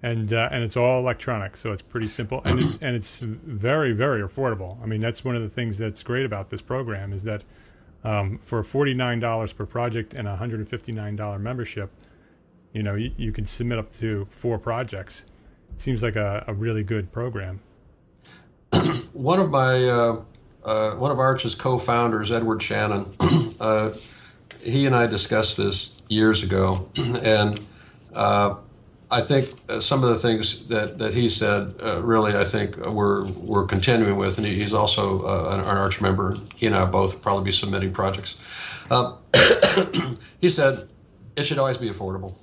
And 0.01 0.31
uh, 0.33 0.49
and 0.51 0.63
it's 0.63 0.77
all 0.77 0.99
electronic, 0.99 1.57
so 1.57 1.71
it's 1.71 1.81
pretty 1.81 2.07
simple, 2.07 2.41
and 2.45 2.61
it's 2.61 2.77
and 2.81 2.95
it's 2.95 3.19
very 3.19 3.91
very 3.91 4.21
affordable. 4.21 4.81
I 4.83 4.85
mean, 4.85 5.01
that's 5.01 5.25
one 5.25 5.35
of 5.35 5.41
the 5.41 5.49
things 5.49 5.77
that's 5.77 6.03
great 6.03 6.25
about 6.25 6.49
this 6.49 6.61
program 6.61 7.11
is 7.11 7.23
that 7.23 7.43
um, 8.03 8.37
for 8.43 8.63
forty 8.63 8.93
nine 8.93 9.19
dollars 9.19 9.51
per 9.51 9.65
project 9.65 10.13
and 10.13 10.27
a 10.27 10.35
hundred 10.35 10.59
and 10.59 10.69
fifty 10.69 10.91
nine 10.91 11.15
dollar 11.15 11.39
membership, 11.39 11.89
you 12.71 12.83
know, 12.83 12.93
you, 12.93 13.11
you 13.17 13.31
can 13.31 13.45
submit 13.45 13.79
up 13.79 13.95
to 13.97 14.27
four 14.29 14.59
projects. 14.59 15.25
It 15.73 15.81
seems 15.81 16.03
like 16.03 16.15
a, 16.15 16.43
a 16.47 16.53
really 16.53 16.83
good 16.83 17.11
program. 17.11 17.61
One 19.15 19.39
of 19.39 19.49
my 19.49 19.87
uh, 19.87 20.21
uh, 20.63 20.91
one 20.95 21.11
of 21.11 21.19
Arch's 21.19 21.55
co-founders, 21.55 22.31
Edward 22.31 22.61
Shannon, 22.61 23.15
uh, 23.59 23.91
he 24.61 24.85
and 24.85 24.95
I 24.95 25.07
discussed 25.07 25.57
this 25.57 25.97
years 26.09 26.43
ago, 26.43 26.89
and 26.97 27.65
uh, 28.13 28.55
I 29.09 29.21
think 29.21 29.53
some 29.79 30.03
of 30.03 30.09
the 30.09 30.17
things 30.17 30.67
that, 30.67 30.97
that 30.97 31.13
he 31.13 31.29
said 31.29 31.75
uh, 31.81 32.01
really, 32.01 32.35
I 32.35 32.43
think 32.43 32.75
we're 32.77 33.25
we're 33.25 33.65
continuing 33.65 34.17
with, 34.17 34.37
and 34.37 34.45
he, 34.45 34.55
he's 34.55 34.73
also 34.73 35.25
uh, 35.25 35.53
an, 35.53 35.59
an, 35.61 35.77
Arch 35.77 36.01
member. 36.01 36.35
He 36.55 36.65
and 36.67 36.75
I 36.75 36.85
both 36.85 37.21
probably 37.21 37.45
be 37.45 37.51
submitting 37.51 37.93
projects. 37.93 38.37
He 40.41 40.49
said 40.51 40.87
it 41.35 41.45
should 41.45 41.57
always 41.57 41.77
be 41.77 41.89
affordable. 41.89 42.35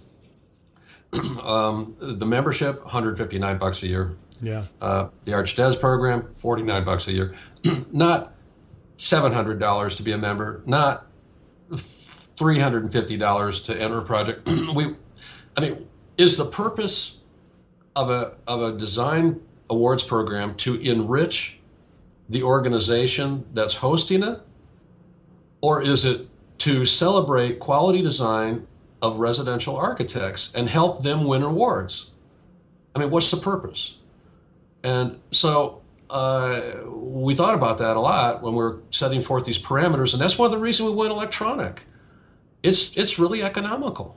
um, 1.44 1.94
the 2.00 2.26
membership, 2.26 2.82
159 2.82 3.58
bucks 3.58 3.82
a 3.84 3.86
year 3.86 4.16
Yeah. 4.42 4.64
Uh, 4.80 5.08
the 5.24 5.32
ArchDes 5.32 5.80
program, 5.80 6.34
49 6.36 6.84
bucks 6.84 7.06
a 7.06 7.12
year. 7.12 7.34
not 7.92 8.34
$700 8.98 9.96
to 9.96 10.02
be 10.02 10.12
a 10.12 10.18
member, 10.18 10.62
not 10.66 11.06
$350 11.70 13.64
to 13.64 13.80
enter 13.80 13.98
a 13.98 14.02
project. 14.02 14.46
we, 14.74 14.96
I 15.56 15.60
mean, 15.60 15.88
is 16.18 16.36
the 16.36 16.46
purpose 16.46 17.18
of 17.94 18.10
a, 18.10 18.34
of 18.48 18.62
a 18.62 18.76
design 18.76 19.40
awards 19.70 20.02
program 20.02 20.54
to 20.56 20.74
enrich 20.80 21.60
the 22.28 22.42
organization 22.42 23.44
that's 23.54 23.76
hosting 23.76 24.22
it? 24.24 24.40
Or 25.60 25.80
is 25.80 26.04
it 26.04 26.28
to 26.58 26.84
celebrate 26.84 27.60
quality 27.60 28.02
design 28.02 28.66
of 29.00 29.18
residential 29.18 29.76
architects 29.76 30.50
and 30.54 30.68
help 30.68 31.04
them 31.04 31.24
win 31.24 31.42
awards? 31.42 32.10
I 32.94 32.98
mean, 32.98 33.10
what's 33.10 33.30
the 33.30 33.36
purpose? 33.36 33.98
And 34.82 35.20
so 35.30 35.82
uh, 36.10 36.60
we 36.86 37.34
thought 37.34 37.54
about 37.54 37.78
that 37.78 37.96
a 37.96 38.00
lot 38.00 38.42
when 38.42 38.54
we 38.54 38.62
are 38.62 38.78
setting 38.90 39.22
forth 39.22 39.44
these 39.44 39.58
parameters, 39.58 40.12
and 40.12 40.20
that's 40.20 40.38
one 40.38 40.46
of 40.46 40.52
the 40.52 40.58
reasons 40.58 40.90
we 40.90 40.96
went 40.96 41.10
electronic. 41.10 41.84
It's 42.62 42.96
it's 42.96 43.18
really 43.18 43.42
economical. 43.42 44.16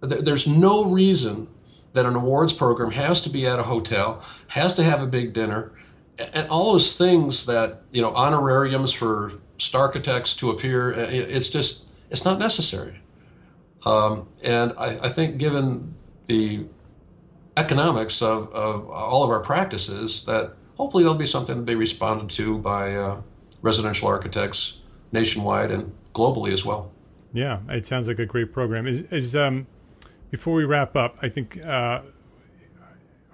There's 0.00 0.46
no 0.46 0.84
reason 0.84 1.48
that 1.94 2.04
an 2.04 2.14
awards 2.14 2.52
program 2.52 2.90
has 2.90 3.20
to 3.22 3.30
be 3.30 3.46
at 3.46 3.58
a 3.58 3.62
hotel, 3.62 4.22
has 4.48 4.74
to 4.74 4.82
have 4.82 5.00
a 5.00 5.06
big 5.06 5.32
dinner, 5.32 5.72
and 6.18 6.46
all 6.48 6.72
those 6.72 6.96
things 6.96 7.46
that 7.46 7.82
you 7.90 8.02
know 8.02 8.12
honorariums 8.14 8.92
for 8.92 9.32
star 9.58 9.82
architects 9.82 10.34
to 10.34 10.50
appear. 10.50 10.92
It's 10.92 11.48
just 11.48 11.84
it's 12.10 12.24
not 12.24 12.38
necessary. 12.38 13.00
Um, 13.84 14.28
and 14.42 14.72
I, 14.78 14.98
I, 14.98 15.08
think 15.10 15.36
given 15.36 15.94
the 16.26 16.64
economics 17.56 18.22
of, 18.22 18.52
of 18.52 18.88
all 18.90 19.22
of 19.22 19.30
our 19.30 19.40
practices, 19.40 20.24
that 20.24 20.54
hopefully 20.76 21.04
there'll 21.04 21.18
be 21.18 21.26
something 21.26 21.56
to 21.56 21.62
be 21.62 21.74
responded 21.74 22.30
to 22.36 22.58
by 22.58 22.94
uh, 22.94 23.20
residential 23.62 24.08
architects 24.08 24.78
nationwide 25.12 25.70
and 25.70 25.92
globally 26.14 26.52
as 26.52 26.64
well. 26.64 26.90
Yeah, 27.32 27.60
it 27.68 27.86
sounds 27.86 28.08
like 28.08 28.18
a 28.18 28.26
great 28.26 28.52
program. 28.52 28.86
Is, 28.86 29.02
is 29.10 29.34
um, 29.36 29.66
before 30.30 30.54
we 30.54 30.64
wrap 30.64 30.96
up, 30.96 31.16
I 31.20 31.28
think 31.28 31.64
uh, 31.64 32.02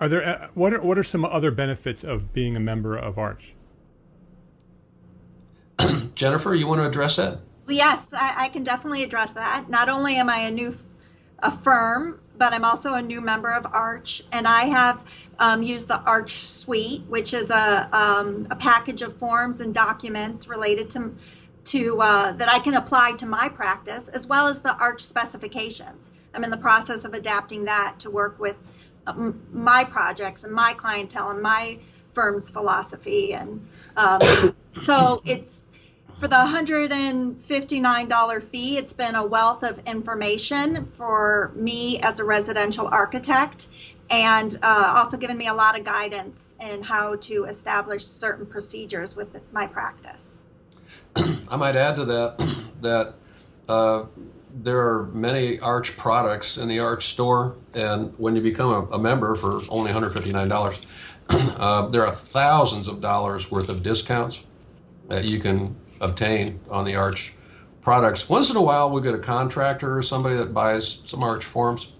are 0.00 0.08
there 0.08 0.24
uh, 0.24 0.48
what 0.54 0.72
are 0.72 0.80
what 0.80 0.98
are 0.98 1.02
some 1.02 1.24
other 1.24 1.50
benefits 1.50 2.02
of 2.02 2.32
being 2.32 2.56
a 2.56 2.60
member 2.60 2.96
of 2.96 3.18
Arch? 3.18 3.52
Jennifer, 6.14 6.54
you 6.54 6.66
want 6.66 6.80
to 6.80 6.86
address 6.86 7.16
that? 7.16 7.38
Yes, 7.68 8.00
I, 8.12 8.46
I, 8.46 8.48
can 8.48 8.64
definitely 8.64 9.04
address 9.04 9.30
that. 9.32 9.70
Not 9.70 9.88
only 9.88 10.16
am 10.16 10.28
I 10.28 10.40
a 10.40 10.50
new 10.50 10.76
a 11.38 11.56
firm, 11.58 12.20
but 12.40 12.54
I'm 12.54 12.64
also 12.64 12.94
a 12.94 13.02
new 13.02 13.20
member 13.20 13.52
of 13.52 13.66
Arch, 13.66 14.22
and 14.32 14.48
I 14.48 14.64
have 14.64 15.02
um, 15.38 15.62
used 15.62 15.88
the 15.88 15.98
Arch 15.98 16.48
Suite, 16.48 17.02
which 17.06 17.34
is 17.34 17.50
a 17.50 17.88
um, 17.92 18.48
a 18.50 18.56
package 18.56 19.02
of 19.02 19.14
forms 19.18 19.60
and 19.60 19.74
documents 19.74 20.48
related 20.48 20.88
to 20.92 21.14
to 21.66 22.00
uh, 22.00 22.32
that 22.32 22.48
I 22.48 22.58
can 22.58 22.74
apply 22.74 23.12
to 23.18 23.26
my 23.26 23.50
practice, 23.50 24.08
as 24.08 24.26
well 24.26 24.48
as 24.48 24.58
the 24.60 24.72
Arch 24.76 25.04
specifications. 25.04 26.06
I'm 26.32 26.42
in 26.42 26.50
the 26.50 26.56
process 26.56 27.04
of 27.04 27.12
adapting 27.12 27.64
that 27.64 28.00
to 28.00 28.10
work 28.10 28.40
with 28.40 28.56
um, 29.06 29.38
my 29.52 29.84
projects 29.84 30.42
and 30.42 30.52
my 30.52 30.72
clientele 30.72 31.30
and 31.32 31.42
my 31.42 31.78
firm's 32.14 32.48
philosophy, 32.48 33.34
and 33.34 33.68
um, 33.98 34.20
so 34.72 35.20
it's 35.26 35.59
for 36.20 36.28
the 36.28 36.36
$159 36.36 38.50
fee, 38.50 38.76
it's 38.76 38.92
been 38.92 39.14
a 39.14 39.24
wealth 39.24 39.62
of 39.62 39.78
information 39.86 40.92
for 40.98 41.50
me 41.54 41.98
as 42.00 42.20
a 42.20 42.24
residential 42.24 42.86
architect 42.88 43.68
and 44.10 44.58
uh, 44.62 44.92
also 44.96 45.16
given 45.16 45.38
me 45.38 45.46
a 45.46 45.54
lot 45.54 45.78
of 45.78 45.84
guidance 45.84 46.38
in 46.60 46.82
how 46.82 47.16
to 47.16 47.44
establish 47.44 48.06
certain 48.06 48.44
procedures 48.44 49.16
with 49.16 49.28
my 49.52 49.66
practice. 49.66 50.20
I 51.48 51.56
might 51.56 51.76
add 51.76 51.96
to 51.96 52.04
that 52.04 52.56
that 52.82 53.14
uh, 53.66 54.04
there 54.62 54.78
are 54.78 55.04
many 55.14 55.58
Arch 55.60 55.96
products 55.96 56.58
in 56.58 56.68
the 56.68 56.80
Arch 56.80 57.06
store, 57.06 57.56
and 57.72 58.12
when 58.18 58.36
you 58.36 58.42
become 58.42 58.70
a, 58.70 58.82
a 58.96 58.98
member 58.98 59.36
for 59.36 59.62
only 59.70 59.90
$159, 59.90 60.84
uh, 61.30 61.88
there 61.88 62.06
are 62.06 62.14
thousands 62.14 62.88
of 62.88 63.00
dollars 63.00 63.50
worth 63.50 63.70
of 63.70 63.82
discounts 63.82 64.42
that 65.08 65.24
you 65.24 65.40
can 65.40 65.74
obtain 66.00 66.60
on 66.70 66.84
the 66.84 66.94
Arch 66.94 67.32
products. 67.82 68.28
Once 68.28 68.50
in 68.50 68.56
a 68.56 68.62
while, 68.62 68.90
we'll 68.90 69.02
get 69.02 69.14
a 69.14 69.18
contractor 69.18 69.96
or 69.96 70.02
somebody 70.02 70.36
that 70.36 70.52
buys 70.52 70.98
some 71.06 71.22
Arch 71.22 71.44
forms. 71.44 71.92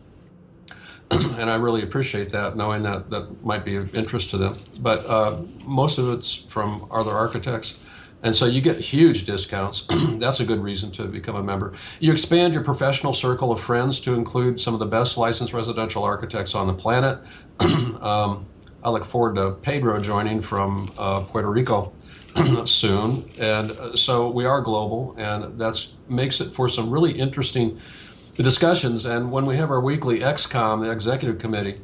and 1.11 1.51
I 1.51 1.57
really 1.57 1.83
appreciate 1.83 2.31
that, 2.31 2.57
knowing 2.57 2.83
that 2.83 3.11
that 3.11 3.45
might 3.45 3.65
be 3.65 3.77
of 3.77 3.95
interest 3.97 4.31
to 4.31 4.39
them. 4.39 4.59
But 4.79 5.05
uh, 5.07 5.39
most 5.65 5.99
of 5.99 6.09
it's 6.11 6.35
from 6.49 6.87
other 6.91 7.11
architects. 7.11 7.79
And 8.23 8.37
so 8.37 8.47
you 8.47 8.61
get 8.61 8.79
huge 8.79 9.25
discounts. 9.25 9.87
That's 10.19 10.41
a 10.41 10.45
good 10.45 10.63
reason 10.63 10.91
to 10.93 11.05
become 11.05 11.37
a 11.37 11.43
member. 11.43 11.73
You 12.01 12.13
expand 12.13 12.53
your 12.53 12.63
professional 12.63 13.15
circle 13.15 13.51
of 13.51 13.61
friends 13.61 13.99
to 14.01 14.15
include 14.15 14.61
some 14.61 14.75
of 14.75 14.81
the 14.81 14.87
best 14.87 15.17
licensed 15.17 15.53
residential 15.53 16.05
architects 16.05 16.55
on 16.55 16.67
the 16.67 16.75
planet. 16.75 17.19
um, 17.61 18.47
I 18.85 18.91
look 18.91 19.05
forward 19.05 19.37
to 19.37 19.53
Pedro 19.63 20.01
joining 20.01 20.41
from 20.41 20.91
uh, 20.99 21.23
Puerto 21.23 21.51
Rico 21.51 21.93
soon, 22.65 23.29
and 23.39 23.73
uh, 23.73 23.97
so 23.97 24.31
we 24.31 24.45
are 24.45 24.61
global, 24.61 25.15
and 25.19 25.59
that 25.59 25.87
makes 26.09 26.41
it 26.41 26.55
for 26.55 26.69
some 26.69 26.91
really 26.91 27.13
interesting 27.13 27.81
discussions. 28.37 29.05
And 29.05 29.31
when 29.31 29.47
we 29.47 29.57
have 29.57 29.71
our 29.71 29.81
weekly 29.81 30.21
XCOM, 30.21 30.83
the 30.83 30.91
executive 30.91 31.39
committee, 31.39 31.81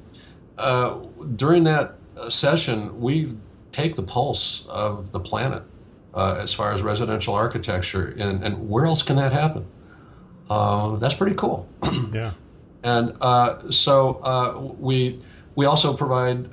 uh, 0.59 0.99
during 1.37 1.65
that 1.65 1.95
uh, 2.17 2.31
session, 2.31 3.01
we 3.01 3.37
take 3.73 3.95
the 3.95 4.03
pulse 4.03 4.65
of 4.69 5.13
the 5.13 5.21
planet 5.21 5.63
uh, 6.15 6.37
as 6.39 6.55
far 6.55 6.73
as 6.73 6.83
residential 6.83 7.35
architecture, 7.35 8.15
and, 8.19 8.43
and 8.43 8.69
where 8.69 8.87
else 8.87 9.03
can 9.03 9.17
that 9.17 9.33
happen? 9.33 9.67
Uh, 10.49 10.97
that's 10.97 11.15
pretty 11.15 11.37
cool. 11.37 11.69
yeah. 12.13 12.33
And 12.85 13.17
uh, 13.21 13.71
so 13.71 14.77
we 14.79 15.21
we 15.57 15.67
also 15.67 15.97
provide 15.97 16.49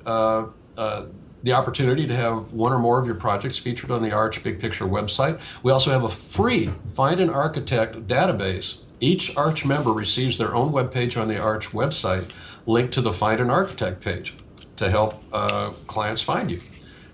the 1.44 1.52
opportunity 1.52 2.08
to 2.08 2.16
have 2.16 2.54
one 2.54 2.72
or 2.72 2.80
more 2.80 3.00
of 3.00 3.06
your 3.06 3.16
projects 3.16 3.58
featured 3.58 3.92
on 3.92 4.02
the 4.02 4.12
Arch 4.12 4.42
Big 4.42 4.60
Picture 4.60 4.86
website. 4.86 5.40
We 5.62 5.72
also 5.72 5.92
have 5.92 6.04
a 6.04 6.10
free 6.10 6.72
Find 6.94 7.20
an 7.20 7.30
Architect 7.30 8.08
database. 8.08 8.80
Each 9.02 9.36
Arch 9.36 9.66
member 9.66 9.92
receives 9.92 10.38
their 10.38 10.56
own 10.56 10.72
webpage 10.72 11.22
on 11.22 11.28
the 11.28 11.38
Arch 11.40 11.72
website 11.72 12.32
linked 12.66 12.94
to 12.94 13.02
the 13.02 13.12
Find 13.12 13.42
an 13.42 13.50
Architect 13.50 14.02
page 14.02 14.34
to 14.78 14.90
help 14.90 15.22
uh, 15.34 15.72
clients 15.88 16.22
find 16.22 16.50
you. 16.50 16.62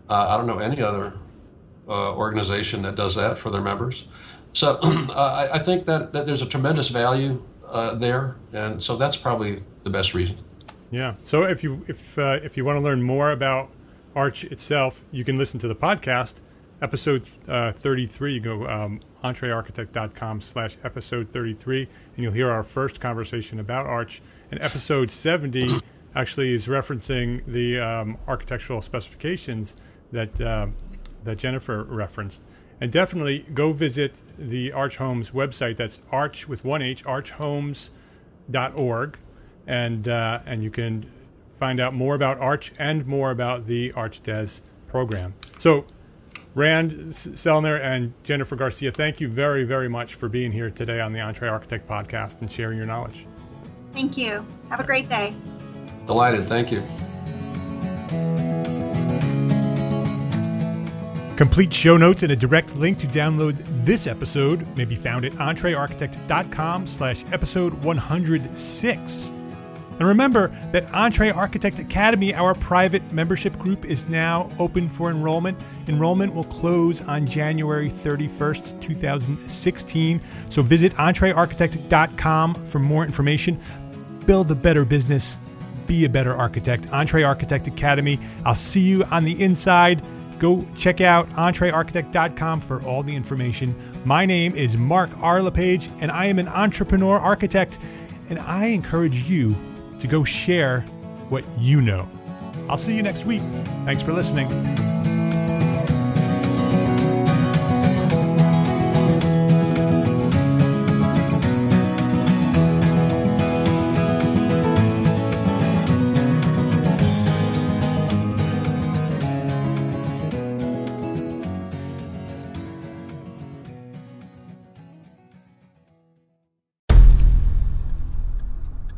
Uh, 0.08 0.28
I 0.30 0.38
don't 0.38 0.48
know 0.48 0.60
any 0.60 0.82
other 0.82 1.14
uh, 1.88 2.14
organization 2.14 2.84
that 2.84 2.96
does 2.96 3.16
that 3.16 3.38
for 3.38 3.50
their 3.50 3.62
members. 3.62 4.06
So 4.54 4.80
I, 4.84 5.50
I, 5.54 5.60
think 5.60 5.88
that, 5.88 6.14
that 6.14 6.28
there's 6.28 6.42
a 6.42 6.46
tremendous 6.46 6.90
value 6.90 7.44
uh, 7.68 7.96
there, 7.96 8.36
and 8.54 8.82
so 8.82 8.96
that's 8.96 9.18
probably 9.18 9.64
the 9.84 9.90
best 9.90 10.14
reason. 10.14 10.38
Yeah. 10.92 11.16
So 11.24 11.44
if 11.44 11.64
you 11.64 11.86
if 11.88 12.18
uh, 12.18 12.40
if 12.44 12.58
you 12.58 12.66
want 12.66 12.78
to 12.78 12.82
learn 12.82 13.02
more 13.02 13.32
about 13.32 13.70
Arch 14.20 14.44
itself, 14.44 15.02
you 15.12 15.24
can 15.24 15.38
listen 15.38 15.62
to 15.62 15.68
the 15.70 15.76
podcast, 15.76 16.42
episode 16.82 17.26
uh, 17.48 17.72
33. 17.72 18.34
You 18.34 18.42
go 18.42 18.68
um, 18.68 19.00
entrearchitect.com 19.24 20.42
slash 20.42 20.76
episode 20.84 21.32
33, 21.32 21.84
and 21.84 21.90
you'll 22.18 22.34
hear 22.34 22.52
our 22.52 22.66
first 22.66 23.00
conversation 23.00 23.62
about 23.62 23.86
Arch. 23.86 24.22
And 24.52 24.62
episode 24.62 25.10
70 25.10 25.80
actually 26.16 26.54
is 26.54 26.68
referencing 26.68 27.46
the 27.46 27.80
um, 27.80 28.18
architectural 28.28 28.82
specifications 28.82 29.78
that, 30.12 30.42
uh, 30.42 30.68
that 31.24 31.38
Jennifer 31.38 31.86
referenced. 31.86 32.42
And 32.82 32.92
definitely 32.92 33.46
go 33.54 33.72
visit 33.72 34.16
the 34.38 34.74
Arch 34.74 34.98
Homes 34.98 35.32
website. 35.32 35.78
That's 35.78 36.00
arch 36.12 36.46
with 36.46 36.66
one 36.66 36.82
H, 36.82 37.06
archhomes.org. 37.06 37.90
And, 39.66 40.08
uh, 40.10 40.42
and 40.46 40.62
you 40.62 40.72
can 40.72 41.10
find 41.60 41.80
out 41.80 41.94
more 41.94 42.16
about 42.16 42.40
Arch 42.40 42.72
and 42.80 43.06
more 43.06 43.32
about 43.32 43.68
the 43.68 43.92
ArchDes 43.92 44.62
program. 44.88 45.34
So, 45.58 45.86
Rand 46.56 46.92
Soellner 47.12 47.80
and 47.80 48.14
Jennifer 48.24 48.56
Garcia, 48.56 48.92
thank 48.92 49.20
you 49.20 49.28
very, 49.28 49.64
very 49.64 49.88
much 49.88 50.16
for 50.16 50.28
being 50.28 50.52
here 50.52 50.72
today 50.72 51.00
on 51.00 51.14
the 51.14 51.20
EntreArchitect 51.20 51.86
podcast 51.86 52.42
and 52.42 52.52
sharing 52.52 52.78
your 52.78 52.88
knowledge. 52.88 53.26
Thank 53.94 54.18
you. 54.18 54.46
Have 54.70 54.80
a 54.80 54.84
great 54.84 55.08
day. 55.10 55.36
Delighted. 56.08 56.48
Thank 56.48 56.72
you. 56.72 56.82
Complete 61.38 61.72
show 61.72 61.96
notes 61.96 62.24
and 62.24 62.32
a 62.34 62.36
direct 62.36 62.76
link 62.76 63.00
to 63.00 63.08
download 63.08 63.56
this 63.86 64.08
episode 64.08 64.68
may 64.76 64.84
be 64.84 64.96
found 64.96 65.24
at 65.24 65.32
entrearchitect.com 65.34 66.86
slash 66.86 67.24
episode 67.32 67.74
106. 67.76 69.32
And 70.00 70.08
remember 70.08 70.48
that 70.72 70.88
EntreArchitect 70.88 71.80
Academy, 71.80 72.34
our 72.34 72.56
private 72.56 73.12
membership 73.12 73.58
group, 73.60 73.86
is 73.86 74.08
now 74.08 74.50
open 74.58 74.90
for 74.90 75.12
enrollment. 75.12 75.62
Enrollment 75.88 76.34
will 76.34 76.46
close 76.46 77.02
on 77.02 77.28
January 77.28 77.90
31st, 77.90 78.82
2016. 78.82 80.22
So 80.50 80.62
visit 80.62 80.94
entrearchitect.com 80.94 82.56
for 82.56 82.80
more 82.80 83.04
information. 83.04 83.60
Build 84.26 84.50
a 84.52 84.56
better 84.56 84.86
business 84.86 85.38
be 85.90 86.06
a 86.06 86.10
better 86.10 86.36
architect. 86.36 86.84
EntreArchitect 86.86 87.68
Academy. 87.68 88.20
I'll 88.46 88.54
see 88.54 88.80
you 88.80 89.04
on 89.06 89.26
the 89.26 89.42
inside. 89.44 90.02
Go 90.38 90.64
check 90.78 91.02
out 91.02 91.28
entrearchitect.com 91.32 92.62
for 92.62 92.82
all 92.84 93.02
the 93.04 93.14
information. 93.14 93.76
My 94.06 94.26
name 94.26 94.56
is 94.56 94.78
Mark 94.78 95.10
R. 95.20 95.42
LePage, 95.42 95.90
and 96.00 96.12
I 96.12 96.28
am 96.28 96.40
an 96.40 96.48
entrepreneur 96.48 97.18
architect, 97.18 97.80
and 98.30 98.40
I 98.40 98.68
encourage 98.68 99.28
you 99.28 99.56
to 100.00 100.08
go 100.08 100.24
share 100.24 100.82
what 101.30 101.46
you 101.58 101.82
know. 101.82 102.08
I'll 102.70 102.78
see 102.78 102.96
you 102.96 103.04
next 103.04 103.26
week. 103.26 103.42
Thanks 103.86 104.02
for 104.02 104.14
listening. 104.14 104.50